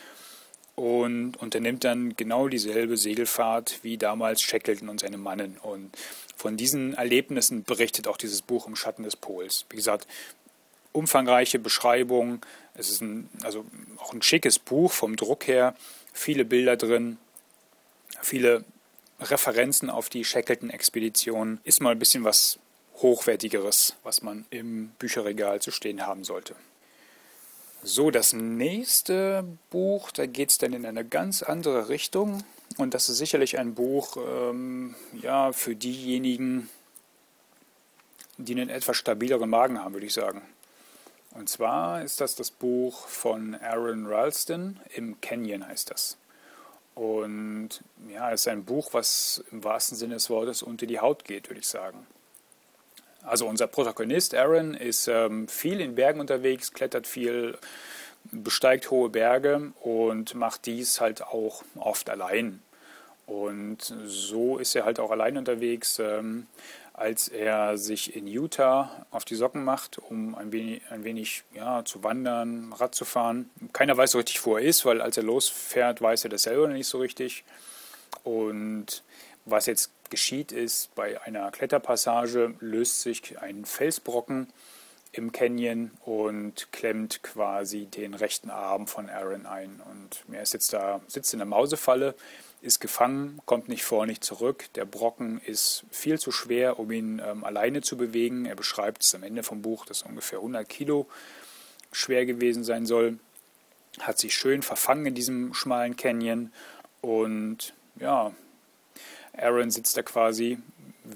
und 0.76 1.36
unternimmt 1.38 1.84
dann 1.84 2.16
genau 2.16 2.48
dieselbe 2.48 2.96
Segelfahrt 2.96 3.80
wie 3.82 3.98
damals 3.98 4.40
Shackleton 4.40 4.88
und 4.88 5.00
seine 5.00 5.18
Mannen. 5.18 5.58
Und 5.60 5.90
von 6.38 6.56
diesen 6.56 6.94
Erlebnissen 6.94 7.64
berichtet 7.64 8.06
auch 8.06 8.16
dieses 8.16 8.42
Buch 8.42 8.68
im 8.68 8.76
Schatten 8.76 9.02
des 9.02 9.16
Pols. 9.16 9.66
Wie 9.70 9.76
gesagt, 9.76 10.06
umfangreiche 10.92 11.58
Beschreibung. 11.58 12.40
Es 12.74 12.90
ist 12.90 13.02
ein, 13.02 13.28
also 13.42 13.64
auch 13.98 14.12
ein 14.12 14.22
schickes 14.22 14.60
Buch 14.60 14.92
vom 14.92 15.16
Druck 15.16 15.48
her, 15.48 15.74
viele 16.12 16.44
Bilder 16.44 16.76
drin, 16.76 17.18
viele 18.22 18.64
Referenzen 19.20 19.90
auf 19.90 20.08
die 20.08 20.24
Shackleton-Expedition. 20.24 21.60
Ist 21.64 21.80
mal 21.80 21.90
ein 21.90 21.98
bisschen 21.98 22.22
was 22.22 22.60
Hochwertigeres, 22.98 23.96
was 24.04 24.22
man 24.22 24.46
im 24.50 24.90
Bücherregal 25.00 25.60
zu 25.60 25.72
stehen 25.72 26.06
haben 26.06 26.22
sollte. 26.22 26.54
So, 27.82 28.12
das 28.12 28.32
nächste 28.32 29.44
Buch, 29.70 30.12
da 30.12 30.26
geht 30.26 30.50
es 30.50 30.58
dann 30.58 30.72
in 30.72 30.86
eine 30.86 31.04
ganz 31.04 31.42
andere 31.42 31.88
Richtung. 31.88 32.44
Und 32.78 32.94
das 32.94 33.08
ist 33.08 33.18
sicherlich 33.18 33.58
ein 33.58 33.74
Buch 33.74 34.16
ähm, 34.16 34.94
ja, 35.20 35.52
für 35.52 35.74
diejenigen, 35.74 36.70
die 38.38 38.52
einen 38.52 38.70
etwas 38.70 38.96
stabileren 38.96 39.50
Magen 39.50 39.82
haben, 39.82 39.94
würde 39.94 40.06
ich 40.06 40.14
sagen. 40.14 40.42
Und 41.32 41.48
zwar 41.48 42.02
ist 42.02 42.20
das 42.20 42.36
das 42.36 42.52
Buch 42.52 43.08
von 43.08 43.56
Aaron 43.56 44.06
Ralston, 44.06 44.80
Im 44.94 45.20
Canyon 45.20 45.66
heißt 45.66 45.90
das. 45.90 46.16
Und 46.94 47.82
ja, 48.08 48.32
es 48.32 48.42
ist 48.42 48.48
ein 48.48 48.64
Buch, 48.64 48.90
was 48.92 49.44
im 49.50 49.62
wahrsten 49.64 49.96
Sinne 49.96 50.14
des 50.14 50.30
Wortes 50.30 50.62
unter 50.62 50.86
die 50.86 51.00
Haut 51.00 51.24
geht, 51.24 51.50
würde 51.50 51.60
ich 51.60 51.68
sagen. 51.68 52.06
Also 53.22 53.46
unser 53.46 53.66
Protagonist 53.66 54.34
Aaron 54.34 54.74
ist 54.74 55.08
ähm, 55.08 55.48
viel 55.48 55.80
in 55.80 55.96
Bergen 55.96 56.20
unterwegs, 56.20 56.72
klettert 56.72 57.08
viel, 57.08 57.58
besteigt 58.30 58.90
hohe 58.90 59.10
Berge 59.10 59.72
und 59.80 60.34
macht 60.34 60.66
dies 60.66 61.00
halt 61.00 61.22
auch 61.22 61.64
oft 61.76 62.08
allein. 62.08 62.62
Und 63.28 63.94
so 64.06 64.58
ist 64.58 64.74
er 64.74 64.84
halt 64.84 64.98
auch 64.98 65.10
allein 65.10 65.36
unterwegs. 65.36 65.98
Ähm, 65.98 66.46
als 66.98 67.28
er 67.28 67.78
sich 67.78 68.16
in 68.16 68.26
Utah 68.26 69.06
auf 69.12 69.24
die 69.24 69.36
Socken 69.36 69.62
macht, 69.62 69.98
um 69.98 70.34
ein 70.34 70.50
wenig, 70.50 70.82
ein 70.90 71.04
wenig 71.04 71.44
ja, 71.54 71.84
zu 71.84 72.02
wandern, 72.02 72.72
Rad 72.72 72.92
zu 72.92 73.04
fahren. 73.04 73.50
Keiner 73.72 73.96
weiß 73.96 74.12
so 74.12 74.18
richtig, 74.18 74.44
wo 74.44 74.56
er 74.56 74.64
ist, 74.64 74.84
weil 74.84 75.00
als 75.00 75.16
er 75.16 75.22
losfährt, 75.22 76.02
weiß 76.02 76.24
er 76.24 76.30
das 76.30 76.42
selber 76.42 76.66
nicht 76.66 76.88
so 76.88 76.98
richtig. 76.98 77.44
Und 78.24 79.04
was 79.44 79.66
jetzt 79.66 79.92
geschieht, 80.10 80.50
ist, 80.50 80.92
bei 80.96 81.22
einer 81.22 81.52
Kletterpassage 81.52 82.54
löst 82.58 83.02
sich 83.02 83.40
ein 83.40 83.64
Felsbrocken 83.64 84.48
im 85.18 85.32
Canyon 85.32 85.90
und 86.04 86.72
klemmt 86.72 87.22
quasi 87.22 87.86
den 87.86 88.14
rechten 88.14 88.50
Arm 88.50 88.86
von 88.86 89.10
Aaron 89.10 89.44
ein. 89.44 89.82
Und 89.90 90.24
er 90.32 90.42
ist 90.42 90.54
jetzt 90.54 90.72
da, 90.72 91.00
sitzt 91.08 91.32
in 91.34 91.40
der 91.40 91.46
Mausefalle, 91.46 92.14
ist 92.62 92.80
gefangen, 92.80 93.40
kommt 93.44 93.68
nicht 93.68 93.84
vor, 93.84 94.06
nicht 94.06 94.24
zurück. 94.24 94.72
Der 94.74 94.84
Brocken 94.84 95.40
ist 95.40 95.84
viel 95.90 96.18
zu 96.18 96.32
schwer, 96.32 96.78
um 96.78 96.90
ihn 96.90 97.20
ähm, 97.24 97.44
alleine 97.44 97.82
zu 97.82 97.96
bewegen. 97.96 98.46
Er 98.46 98.56
beschreibt 98.56 99.02
es 99.02 99.14
am 99.14 99.22
Ende 99.22 99.42
vom 99.42 99.60
Buch, 99.60 99.84
dass 99.84 100.02
ungefähr 100.02 100.38
100 100.38 100.68
Kilo 100.68 101.06
schwer 101.92 102.24
gewesen 102.24 102.64
sein 102.64 102.86
soll. 102.86 103.18
Hat 104.00 104.18
sich 104.18 104.34
schön 104.34 104.62
verfangen 104.62 105.06
in 105.06 105.14
diesem 105.14 105.52
schmalen 105.54 105.96
Canyon 105.96 106.52
und 107.00 107.74
ja, 107.96 108.32
Aaron 109.36 109.70
sitzt 109.70 109.96
da 109.96 110.02
quasi 110.02 110.58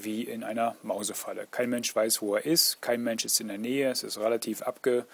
wie 0.00 0.22
in 0.22 0.44
einer 0.44 0.76
Mausefalle. 0.82 1.46
Kein 1.50 1.70
Mensch 1.70 1.94
weiß, 1.94 2.22
wo 2.22 2.34
er 2.36 2.46
ist, 2.46 2.80
kein 2.80 3.02
Mensch 3.02 3.24
ist 3.24 3.40
in 3.40 3.48
der 3.48 3.58
Nähe, 3.58 3.90
es 3.90 4.02
ist 4.02 4.18
relativ 4.18 4.62
abge, 4.62 5.04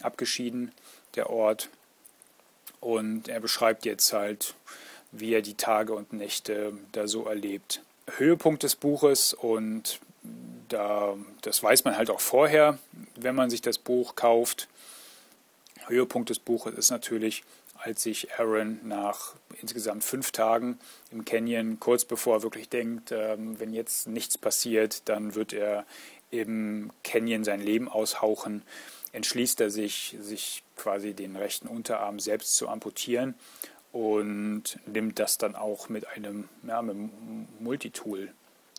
abgeschieden, 0.00 0.72
der 1.14 1.30
Ort. 1.30 1.68
Und 2.80 3.28
er 3.28 3.40
beschreibt 3.40 3.84
jetzt 3.84 4.12
halt, 4.12 4.54
wie 5.10 5.32
er 5.32 5.42
die 5.42 5.54
Tage 5.54 5.94
und 5.94 6.12
Nächte 6.12 6.72
da 6.92 7.08
so 7.08 7.26
erlebt. 7.26 7.82
Höhepunkt 8.16 8.62
des 8.62 8.76
Buches 8.76 9.34
und 9.34 10.00
da, 10.68 11.16
das 11.42 11.62
weiß 11.62 11.84
man 11.84 11.96
halt 11.96 12.10
auch 12.10 12.20
vorher, 12.20 12.78
wenn 13.16 13.34
man 13.34 13.50
sich 13.50 13.62
das 13.62 13.78
Buch 13.78 14.14
kauft. 14.14 14.68
Höhepunkt 15.86 16.30
des 16.30 16.38
Buches 16.38 16.74
ist 16.74 16.90
natürlich, 16.90 17.42
als 17.88 18.02
sich 18.02 18.34
Aaron 18.38 18.78
nach 18.82 19.34
insgesamt 19.62 20.04
fünf 20.04 20.30
Tagen 20.30 20.78
im 21.10 21.24
Canyon, 21.24 21.80
kurz 21.80 22.04
bevor 22.04 22.36
er 22.36 22.42
wirklich 22.42 22.68
denkt, 22.68 23.12
ähm, 23.12 23.58
wenn 23.58 23.72
jetzt 23.72 24.06
nichts 24.06 24.36
passiert, 24.36 25.08
dann 25.08 25.34
wird 25.34 25.54
er 25.54 25.86
im 26.30 26.92
Canyon 27.02 27.44
sein 27.44 27.60
Leben 27.60 27.88
aushauchen, 27.88 28.62
entschließt 29.12 29.62
er 29.62 29.70
sich, 29.70 30.16
sich 30.20 30.62
quasi 30.76 31.14
den 31.14 31.34
rechten 31.34 31.66
Unterarm 31.66 32.20
selbst 32.20 32.56
zu 32.56 32.68
amputieren 32.68 33.34
und 33.90 34.78
nimmt 34.86 35.18
das 35.18 35.38
dann 35.38 35.56
auch 35.56 35.88
mit 35.88 36.06
einem, 36.08 36.50
ja, 36.66 36.82
mit 36.82 36.94
einem 36.94 37.48
Multitool, 37.58 38.30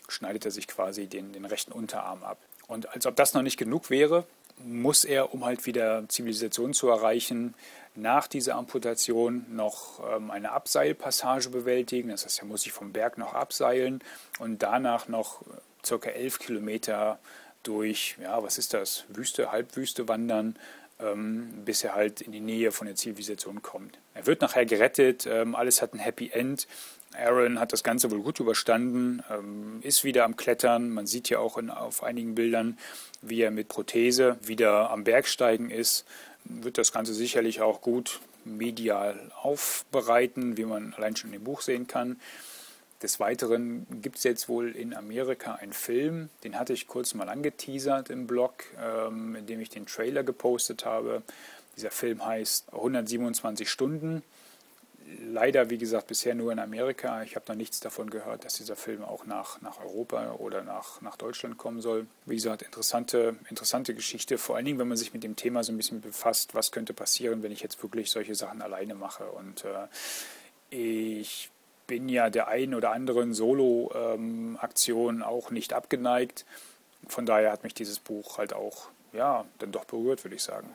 schneidet 0.07 0.45
er 0.45 0.51
sich 0.51 0.67
quasi 0.67 1.07
den, 1.07 1.33
den 1.33 1.45
rechten 1.45 1.71
Unterarm 1.71 2.23
ab. 2.23 2.37
Und 2.67 2.93
als 2.93 3.07
ob 3.07 3.15
das 3.15 3.33
noch 3.33 3.41
nicht 3.41 3.57
genug 3.57 3.89
wäre, 3.89 4.27
muss 4.65 5.03
er, 5.03 5.33
um 5.33 5.45
halt 5.45 5.65
wieder 5.65 6.07
Zivilisation 6.09 6.73
zu 6.73 6.89
erreichen, 6.89 7.53
nach 7.95 8.27
dieser 8.27 8.55
Amputation 8.55 9.45
noch 9.49 9.99
ähm, 10.15 10.31
eine 10.31 10.51
Abseilpassage 10.51 11.49
bewältigen. 11.49 12.09
Das 12.09 12.25
heißt, 12.25 12.39
er 12.39 12.45
muss 12.45 12.61
sich 12.61 12.71
vom 12.71 12.91
Berg 12.91 13.17
noch 13.17 13.33
abseilen 13.33 14.01
und 14.39 14.63
danach 14.63 15.07
noch 15.07 15.41
circa 15.85 16.09
elf 16.09 16.39
Kilometer 16.39 17.19
durch, 17.63 18.15
ja, 18.21 18.41
was 18.41 18.57
ist 18.57 18.73
das, 18.73 19.05
Wüste, 19.09 19.51
Halbwüste 19.51 20.07
wandern, 20.07 20.55
bis 21.65 21.83
er 21.83 21.95
halt 21.95 22.21
in 22.21 22.31
die 22.31 22.41
Nähe 22.41 22.71
von 22.71 22.87
der 22.87 22.95
Zivilisation 22.95 23.61
kommt. 23.61 23.97
Er 24.13 24.25
wird 24.25 24.41
nachher 24.41 24.65
gerettet, 24.65 25.25
ähm, 25.25 25.55
alles 25.55 25.81
hat 25.81 25.93
ein 25.93 25.99
Happy 25.99 26.29
End. 26.33 26.67
Aaron 27.17 27.59
hat 27.59 27.73
das 27.73 27.83
Ganze 27.83 28.11
wohl 28.11 28.21
gut 28.21 28.39
überstanden, 28.39 29.23
ähm, 29.31 29.79
ist 29.81 30.03
wieder 30.03 30.25
am 30.25 30.35
Klettern. 30.35 30.89
Man 30.89 31.07
sieht 31.07 31.29
ja 31.29 31.39
auch 31.39 31.57
in, 31.57 31.69
auf 31.69 32.03
einigen 32.03 32.35
Bildern, 32.35 32.77
wie 33.21 33.41
er 33.41 33.51
mit 33.51 33.67
Prothese 33.69 34.37
wieder 34.41 34.91
am 34.91 35.03
Bergsteigen 35.03 35.71
ist. 35.71 36.05
Wird 36.43 36.77
das 36.77 36.91
Ganze 36.91 37.13
sicherlich 37.13 37.61
auch 37.61 37.81
gut 37.81 38.19
medial 38.45 39.31
aufbereiten, 39.41 40.57
wie 40.57 40.65
man 40.65 40.93
allein 40.95 41.15
schon 41.15 41.33
im 41.33 41.43
Buch 41.43 41.61
sehen 41.61 41.87
kann. 41.87 42.19
Des 43.01 43.19
Weiteren 43.19 43.87
gibt 44.01 44.17
es 44.17 44.23
jetzt 44.23 44.49
wohl 44.49 44.71
in 44.75 44.93
Amerika 44.93 45.55
einen 45.55 45.73
Film, 45.73 46.29
den 46.43 46.59
hatte 46.59 46.73
ich 46.73 46.87
kurz 46.87 47.13
mal 47.13 47.29
angeteasert 47.29 48.09
im 48.09 48.27
Blog, 48.27 48.65
ähm, 48.77 49.35
in 49.35 49.45
dem 49.45 49.61
ich 49.61 49.69
den 49.69 49.85
Trailer 49.85 50.23
gepostet 50.23 50.85
habe. 50.85 51.21
Dieser 51.77 51.91
Film 51.91 52.25
heißt 52.25 52.73
127 52.73 53.69
Stunden 53.69 54.21
leider, 55.17 55.69
wie 55.69 55.77
gesagt, 55.77 56.07
bisher 56.07 56.35
nur 56.35 56.51
in 56.51 56.59
Amerika. 56.59 57.23
Ich 57.23 57.35
habe 57.35 57.45
noch 57.47 57.55
nichts 57.55 57.79
davon 57.79 58.09
gehört, 58.09 58.45
dass 58.45 58.55
dieser 58.55 58.75
Film 58.75 59.03
auch 59.03 59.25
nach, 59.25 59.61
nach 59.61 59.79
Europa 59.79 60.33
oder 60.33 60.63
nach, 60.63 61.01
nach 61.01 61.15
Deutschland 61.15 61.57
kommen 61.57 61.81
soll. 61.81 62.07
Wie 62.25 62.35
gesagt, 62.35 62.61
interessante, 62.61 63.35
interessante 63.49 63.93
Geschichte, 63.93 64.37
vor 64.37 64.55
allen 64.55 64.65
Dingen, 64.65 64.79
wenn 64.79 64.87
man 64.87 64.97
sich 64.97 65.13
mit 65.13 65.23
dem 65.23 65.35
Thema 65.35 65.63
so 65.63 65.71
ein 65.71 65.77
bisschen 65.77 66.01
befasst, 66.01 66.55
was 66.55 66.71
könnte 66.71 66.93
passieren, 66.93 67.43
wenn 67.43 67.51
ich 67.51 67.61
jetzt 67.61 67.81
wirklich 67.81 68.11
solche 68.11 68.35
Sachen 68.35 68.61
alleine 68.61 68.95
mache. 68.95 69.25
Und 69.25 69.65
äh, 69.65 69.87
ich 70.69 71.49
bin 71.89 72.07
ja 72.07 72.29
der 72.29 72.47
einen 72.47 72.75
oder 72.75 72.91
anderen 72.91 73.33
Solo-Aktion 73.33 75.15
ähm, 75.15 75.23
auch 75.23 75.49
nicht 75.49 75.73
abgeneigt. 75.73 76.45
Von 77.07 77.25
daher 77.25 77.51
hat 77.51 77.63
mich 77.63 77.73
dieses 77.73 77.99
Buch 77.99 78.37
halt 78.37 78.53
auch, 78.53 78.89
ja, 79.11 79.43
dann 79.57 79.71
doch 79.71 79.85
berührt, 79.85 80.23
würde 80.23 80.35
ich 80.35 80.43
sagen. 80.43 80.69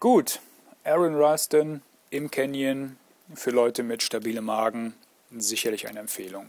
Gut, 0.00 0.40
Aaron 0.82 1.14
Rustin, 1.14 1.82
im 2.08 2.30
Canyon 2.30 2.96
für 3.34 3.50
Leute 3.50 3.82
mit 3.82 4.02
stabilem 4.02 4.46
Magen 4.46 4.94
sicherlich 5.30 5.88
eine 5.88 6.00
Empfehlung. 6.00 6.48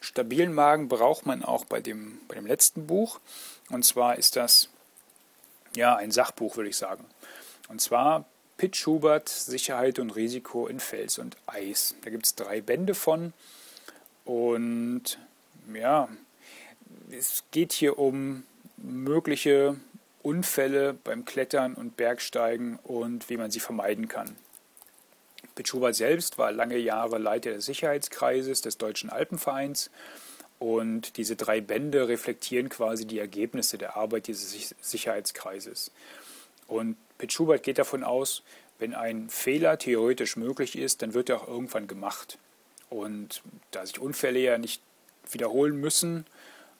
Stabilen 0.00 0.54
Magen 0.54 0.88
braucht 0.88 1.26
man 1.26 1.44
auch 1.44 1.66
bei 1.66 1.80
dem, 1.80 2.20
bei 2.26 2.36
dem 2.36 2.46
letzten 2.46 2.86
Buch. 2.86 3.20
Und 3.68 3.84
zwar 3.84 4.16
ist 4.16 4.36
das 4.36 4.70
ja 5.76 5.94
ein 5.94 6.10
Sachbuch, 6.10 6.56
würde 6.56 6.70
ich 6.70 6.78
sagen. 6.78 7.04
Und 7.68 7.82
zwar 7.82 8.24
Pitt 8.60 8.76
Schubert, 8.76 9.30
Sicherheit 9.30 9.98
und 9.98 10.10
Risiko 10.10 10.66
in 10.66 10.80
Fels 10.80 11.18
und 11.18 11.34
Eis. 11.46 11.94
Da 12.04 12.10
gibt 12.10 12.26
es 12.26 12.34
drei 12.34 12.60
Bände 12.60 12.94
von. 12.94 13.32
Und 14.26 15.18
ja, 15.72 16.10
es 17.10 17.44
geht 17.52 17.72
hier 17.72 17.98
um 17.98 18.42
mögliche 18.76 19.76
Unfälle 20.22 20.92
beim 20.92 21.24
Klettern 21.24 21.72
und 21.72 21.96
Bergsteigen 21.96 22.78
und 22.82 23.30
wie 23.30 23.38
man 23.38 23.50
sie 23.50 23.60
vermeiden 23.60 24.08
kann. 24.08 24.36
Pitt 25.54 25.68
Schubert 25.68 25.94
selbst 25.94 26.36
war 26.36 26.52
lange 26.52 26.76
Jahre 26.76 27.16
Leiter 27.16 27.52
des 27.52 27.64
Sicherheitskreises 27.64 28.60
des 28.60 28.76
Deutschen 28.76 29.08
Alpenvereins 29.08 29.90
und 30.58 31.16
diese 31.16 31.34
drei 31.34 31.62
Bände 31.62 32.08
reflektieren 32.08 32.68
quasi 32.68 33.06
die 33.06 33.20
Ergebnisse 33.20 33.78
der 33.78 33.96
Arbeit 33.96 34.26
dieses 34.26 34.74
Sicherheitskreises. 34.82 35.92
Und 36.70 36.96
Pitt 37.18 37.32
Schubert 37.32 37.64
geht 37.64 37.78
davon 37.78 38.04
aus, 38.04 38.42
wenn 38.78 38.94
ein 38.94 39.28
Fehler 39.28 39.76
theoretisch 39.76 40.36
möglich 40.36 40.78
ist, 40.78 41.02
dann 41.02 41.14
wird 41.14 41.28
er 41.28 41.42
auch 41.42 41.48
irgendwann 41.48 41.88
gemacht. 41.88 42.38
Und 42.88 43.42
da 43.72 43.84
sich 43.84 43.98
Unfälle 43.98 44.38
ja 44.38 44.56
nicht 44.56 44.80
wiederholen 45.30 45.76
müssen 45.76 46.24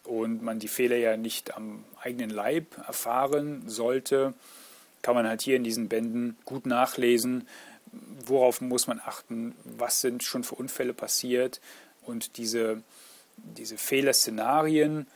und 0.04 0.42
man 0.42 0.60
die 0.60 0.68
Fehler 0.68 0.96
ja 0.96 1.16
nicht 1.16 1.56
am 1.56 1.84
eigenen 2.00 2.30
Leib 2.30 2.78
erfahren 2.86 3.68
sollte, 3.68 4.32
kann 5.02 5.16
man 5.16 5.26
halt 5.26 5.42
hier 5.42 5.56
in 5.56 5.64
diesen 5.64 5.88
Bänden 5.88 6.38
gut 6.44 6.66
nachlesen, 6.66 7.48
worauf 8.24 8.60
muss 8.60 8.86
man 8.86 9.00
achten, 9.00 9.56
was 9.64 10.00
sind 10.00 10.22
schon 10.22 10.44
für 10.44 10.54
Unfälle 10.54 10.94
passiert 10.94 11.60
und 12.02 12.36
diese, 12.36 12.82
diese 13.36 13.76
Fehlerszenarien 13.76 15.08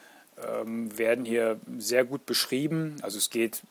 ähm, 0.44 0.96
werden 0.98 1.24
hier 1.24 1.60
sehr 1.78 2.04
gut 2.04 2.26
beschrieben. 2.26 2.96
Also 3.02 3.18
es 3.18 3.30
geht 3.30 3.62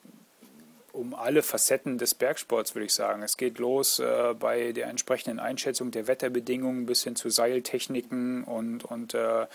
um 0.94 1.16
alle 1.16 1.42
Facetten 1.42 1.98
des 1.98 2.14
Bergsports, 2.14 2.76
würde 2.76 2.86
ich 2.86 2.94
sagen. 2.94 3.24
Es 3.24 3.36
geht 3.36 3.58
los 3.58 4.00
äh, 4.00 4.36
bei 4.40 4.72
der 4.72 4.88
entsprechenden 4.88 5.40
Einschätzung 5.40 5.90
der 5.90 6.08
Wetterbedingungen 6.08 6.86
bis 6.86 7.04
hin 7.04 7.16
zu 7.16 7.30
Seiltechniken 7.30 8.44
und, 8.44 8.86
und 8.86 9.16
äh, 9.16 9.48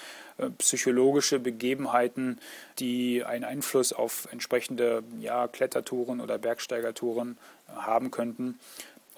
psychologische 0.58 1.38
Begebenheiten, 1.38 2.40
die 2.80 3.24
einen 3.24 3.44
Einfluss 3.44 3.92
auf 3.92 4.28
entsprechende 4.32 5.04
ja, 5.20 5.46
Klettertouren 5.46 6.20
oder 6.20 6.38
Bergsteigertouren 6.38 7.38
haben 7.68 8.10
könnten. 8.10 8.58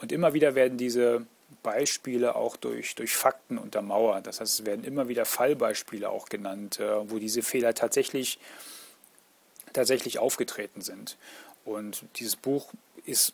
Und 0.01 0.13
immer 0.13 0.35
wieder 0.35 0.55
werden 0.55 0.77
diese 0.77 1.27
Beispiele 1.63 2.37
auch 2.37 2.57
durch, 2.57 2.95
durch 2.97 3.17
Fakten 3.17 3.57
untermauert. 3.57 4.27
Das 4.27 4.41
heißt, 4.41 4.61
es 4.61 4.67
werden 4.67 4.85
immer 4.85 5.09
wieder 5.09 5.25
Fallbeispiele 5.25 6.11
auch 6.11 6.29
genannt, 6.29 6.81
äh, 6.81 7.11
wo 7.11 7.19
diese 7.19 7.41
Fehler 7.41 7.73
tatsächlich, 7.73 8.39
tatsächlich 9.73 10.19
aufgetreten 10.19 10.83
sind. 10.83 11.17
Und 11.71 12.05
dieses 12.17 12.37
Buch 12.37 12.73
ist 13.05 13.33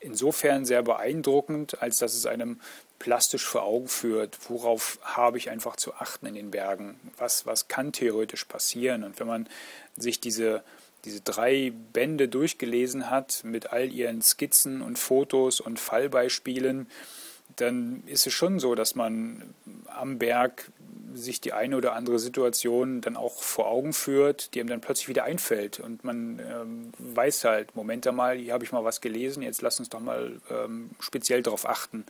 insofern 0.00 0.64
sehr 0.64 0.82
beeindruckend, 0.82 1.80
als 1.82 1.98
dass 1.98 2.14
es 2.14 2.26
einem 2.26 2.60
plastisch 2.98 3.44
vor 3.44 3.62
Augen 3.62 3.88
führt, 3.88 4.38
worauf 4.48 4.98
habe 5.02 5.38
ich 5.38 5.50
einfach 5.50 5.76
zu 5.76 5.94
achten 5.94 6.26
in 6.26 6.34
den 6.34 6.50
Bergen, 6.50 6.98
was, 7.18 7.46
was 7.46 7.68
kann 7.68 7.92
theoretisch 7.92 8.44
passieren. 8.44 9.04
Und 9.04 9.20
wenn 9.20 9.26
man 9.26 9.48
sich 9.96 10.20
diese 10.20 10.62
diese 11.06 11.20
drei 11.20 11.72
Bände 11.92 12.28
durchgelesen 12.28 13.10
hat 13.10 13.42
mit 13.44 13.72
all 13.72 13.92
ihren 13.92 14.20
Skizzen 14.22 14.82
und 14.82 14.98
Fotos 14.98 15.60
und 15.60 15.78
Fallbeispielen, 15.78 16.88
dann 17.56 18.02
ist 18.06 18.26
es 18.26 18.32
schon 18.32 18.58
so, 18.58 18.74
dass 18.74 18.94
man 18.94 19.54
am 19.86 20.18
Berg 20.18 20.70
sich 21.14 21.40
die 21.40 21.52
eine 21.52 21.76
oder 21.76 21.94
andere 21.94 22.18
Situation 22.18 23.00
dann 23.00 23.16
auch 23.16 23.42
vor 23.42 23.68
Augen 23.68 23.92
führt, 23.92 24.54
die 24.54 24.60
einem 24.60 24.68
dann 24.68 24.80
plötzlich 24.80 25.08
wieder 25.08 25.24
einfällt. 25.24 25.80
Und 25.80 26.04
man 26.04 26.38
ähm, 26.38 26.92
weiß 26.98 27.44
halt, 27.44 27.74
Moment 27.74 28.06
einmal, 28.06 28.36
hier 28.36 28.52
habe 28.52 28.64
ich 28.64 28.72
mal 28.72 28.84
was 28.84 29.00
gelesen, 29.00 29.42
jetzt 29.42 29.62
lass 29.62 29.78
uns 29.78 29.88
doch 29.88 30.00
mal 30.00 30.40
ähm, 30.50 30.90
speziell 31.00 31.42
darauf 31.42 31.66
achten 31.66 32.04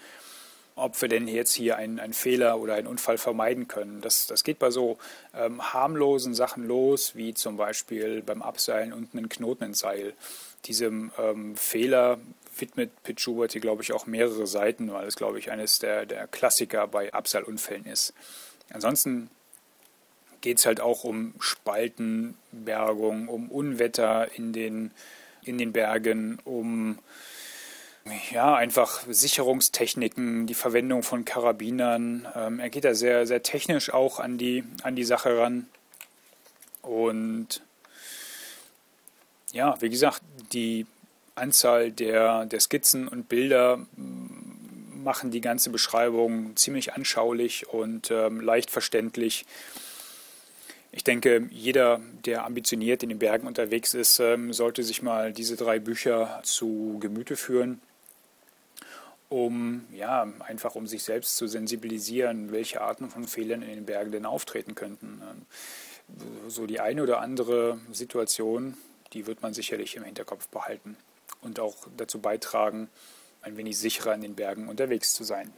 ob 0.77 1.01
wir 1.01 1.09
denn 1.09 1.27
jetzt 1.27 1.55
hier 1.55 1.77
einen, 1.79 1.99
einen 1.99 2.13
Fehler 2.13 2.61
oder 2.61 2.75
einen 2.75 2.87
Unfall 2.87 3.17
vermeiden 3.17 3.67
können. 3.67 4.03
Das, 4.03 4.27
das 4.27 4.45
geht 4.45 4.59
bei 4.59 4.71
so 4.71 4.99
ähm, 5.35 5.73
harmlosen 5.73 6.35
Sachen 6.35 6.67
los, 6.67 7.17
wie 7.17 7.33
zum 7.33 7.57
Beispiel 7.57 8.23
beim 8.23 8.43
Abseilen 8.43 8.93
unten 8.93 9.17
einen 9.17 9.31
Knoten 9.31 9.65
ins 9.65 9.79
Seil. 9.79 10.13
Diesem 10.67 11.13
ähm, 11.19 11.57
Fehler 11.57 12.19
Pitt 12.57 13.21
Schubert 13.21 13.53
hier, 13.53 13.61
glaube 13.61 13.83
ich, 13.83 13.92
auch 13.92 14.07
mehrere 14.07 14.47
Seiten, 14.47 14.92
weil 14.92 15.07
es, 15.07 15.16
glaube 15.16 15.38
ich, 15.38 15.51
eines 15.51 15.79
der, 15.79 16.07
der 16.07 16.27
Klassiker 16.27 16.87
bei 16.87 17.12
Abseilunfällen 17.12 17.87
ist. 17.87 18.14
Ansonsten 18.73 19.31
geht 20.40 20.59
es 20.59 20.66
halt 20.66 20.81
auch 20.81 21.05
um 21.05 21.35
Spaltenbergung, 21.40 23.29
um 23.29 23.51
Unwetter 23.51 24.33
in 24.37 24.53
den, 24.53 24.90
in 25.42 25.59
den 25.59 25.73
Bergen, 25.73 26.38
um 26.45 26.99
ja, 28.31 28.55
einfach 28.55 29.03
Sicherungstechniken, 29.09 30.47
die 30.47 30.55
Verwendung 30.55 31.03
von 31.03 31.25
Karabinern. 31.25 32.29
Ähm, 32.35 32.61
er 32.61 32.71
geht 32.71 32.85
da 32.85 32.95
sehr, 32.95 33.27
sehr 33.27 33.42
technisch 33.42 33.92
auch 33.92 34.21
an 34.21 34.38
die, 34.38 34.64
an 34.83 34.95
die 34.95 35.05
Sache 35.05 35.37
ran. 35.38 35.66
Und 36.83 37.62
ja, 39.53 39.81
wie 39.81 39.90
gesagt, 39.90 40.23
die 40.53 40.87
Anzahl 41.37 41.92
der, 41.92 42.46
der 42.46 42.61
Skizzen 42.61 43.09
und 43.09 43.29
Bilder 43.29 43.87
machen 45.07 45.31
die 45.31 45.40
ganze 45.40 45.70
Beschreibung 45.70 46.57
ziemlich 46.57 46.94
anschaulich 46.94 47.68
und 47.68 48.11
ähm, 48.11 48.40
leicht 48.40 48.70
verständlich. 48.70 49.46
Ich 50.90 51.05
denke, 51.05 51.49
jeder, 51.51 52.01
der 52.25 52.44
ambitioniert 52.44 53.03
in 53.03 53.11
den 53.11 53.18
Bergen 53.18 53.46
unterwegs 53.46 53.94
ist, 53.94 54.18
ähm, 54.18 54.53
sollte 54.53 54.83
sich 54.83 55.03
mal 55.03 55.33
diese 55.33 55.57
drei 55.57 55.79
Bücher 55.79 56.40
zu 56.42 56.99
Gemüte 57.01 57.37
führen 57.37 57.81
um 59.29 59.85
ja 59.92 60.33
einfach 60.38 60.77
um 60.77 60.87
sich 60.87 61.03
selbst 61.03 61.37
zu 61.37 61.49
sensibilisieren, 61.49 62.53
welche 62.53 62.81
Arten 62.81 63.11
von 63.11 63.27
Fehlern 63.27 63.62
in 63.62 63.70
den 63.70 63.85
Bergen 63.85 64.12
denn 64.12 64.25
auftreten 64.25 64.77
könnten. 64.77 65.20
Ähm, 65.29 65.46
so 66.49 66.66
die 66.66 66.79
eine 66.79 67.03
oder 67.03 67.20
andere 67.20 67.81
Situation, 67.90 68.77
die 69.12 69.27
wird 69.27 69.42
man 69.42 69.53
sicherlich 69.53 69.96
im 69.96 70.05
Hinterkopf 70.05 70.46
behalten 70.46 70.96
und 71.47 71.61
auch 71.61 71.77
dazu 71.97 72.21
beitragen, 72.21 72.89
ein 73.41 73.57
wenig 73.57 73.79
sicherer 73.79 74.15
in 74.15 74.21
den 74.21 74.35
Bergen 74.35 74.69
unterwegs 74.69 75.15
zu 75.15 75.25
sein. 75.25 75.53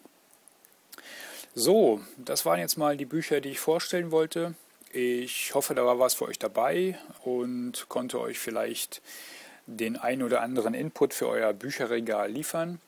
So, 1.54 2.00
das 2.18 2.44
waren 2.44 2.60
jetzt 2.60 2.76
mal 2.76 2.96
die 2.96 3.06
Bücher, 3.06 3.40
die 3.40 3.48
ich 3.48 3.58
vorstellen 3.58 4.12
wollte. 4.12 4.54
Ich 4.92 5.54
hoffe, 5.54 5.74
da 5.74 5.84
war 5.84 5.98
was 5.98 6.14
für 6.14 6.26
euch 6.26 6.38
dabei 6.38 6.98
und 7.24 7.88
konnte 7.88 8.20
euch 8.20 8.38
vielleicht 8.38 9.02
den 9.66 9.96
ein 9.96 10.22
oder 10.22 10.42
anderen 10.42 10.74
Input 10.74 11.14
für 11.14 11.28
euer 11.28 11.52
Bücherregal 11.52 12.30
liefern. 12.30 12.80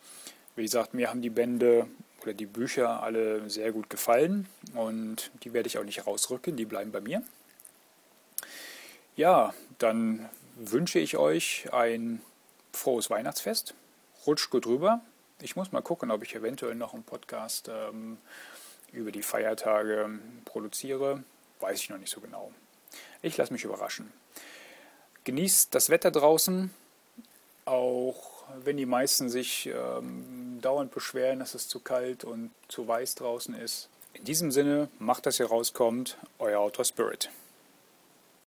Wie 0.57 0.63
gesagt, 0.63 0.95
mir 0.95 1.11
haben 1.11 1.23
die 1.23 1.31
Bände 1.31 1.89
oder 2.23 2.35
die 2.35 2.47
Bücher 2.47 3.03
alle 3.03 3.49
sehr 3.49 3.73
gut 3.73 3.91
gefallen 3.91 4.47
und 4.75 5.31
die 5.43 5.53
werde 5.53 5.67
ich 5.67 5.79
auch 5.79 5.85
nicht 5.85 6.07
rausrücken, 6.07 6.57
die 6.57 6.67
bleiben 6.67 6.93
bei 6.93 7.01
mir. 7.01 7.23
Ja, 9.17 9.55
dann 9.79 10.29
wünsche 10.57 10.99
ich 10.99 11.17
euch 11.17 11.69
ein 11.73 12.21
frohes 12.73 13.11
Weihnachtsfest. 13.11 13.75
Rutscht 14.27 14.51
gut 14.51 14.67
rüber. 14.67 15.01
Ich 15.41 15.57
muss 15.57 15.73
mal 15.73 15.83
gucken, 15.83 16.11
ob 16.11 16.23
ich 16.23 16.35
eventuell 16.35 16.75
noch 16.75 16.93
einen 16.93 17.03
Podcast 17.03 17.69
ähm, 17.69 18.19
über 18.93 19.11
die 19.11 19.23
Feiertage 19.23 20.11
produziere. 20.45 21.23
Weiß 21.61 21.81
ich 21.81 21.91
noch 21.91 21.99
nicht 21.99 22.11
so 22.11 22.21
genau. 22.21 22.53
Ich 23.23 23.37
lasse 23.37 23.53
mich 23.53 23.65
überraschen. 23.65 24.13
Genießt 25.25 25.75
das 25.75 25.91
Wetter 25.91 26.11
draußen. 26.11 26.73
Auch 27.65 28.45
wenn 28.65 28.77
die 28.77 28.87
meisten 28.87 29.29
sich 29.29 29.67
ähm, 29.67 30.59
dauernd 30.61 30.93
beschweren, 30.93 31.39
dass 31.39 31.55
es 31.55 31.69
zu 31.69 31.81
kalt 31.81 32.25
und 32.25 32.51
zu 32.69 32.87
weiß 32.89 33.15
draußen 33.15 33.55
ist. 33.55 33.89
In 34.13 34.25
diesem 34.25 34.51
Sinne, 34.51 34.89
macht, 34.99 35.27
dass 35.27 35.39
ihr 35.39 35.47
rauskommt, 35.47 36.19
euer 36.39 36.61
Autor 36.61 36.85
Spirit. 36.85 37.31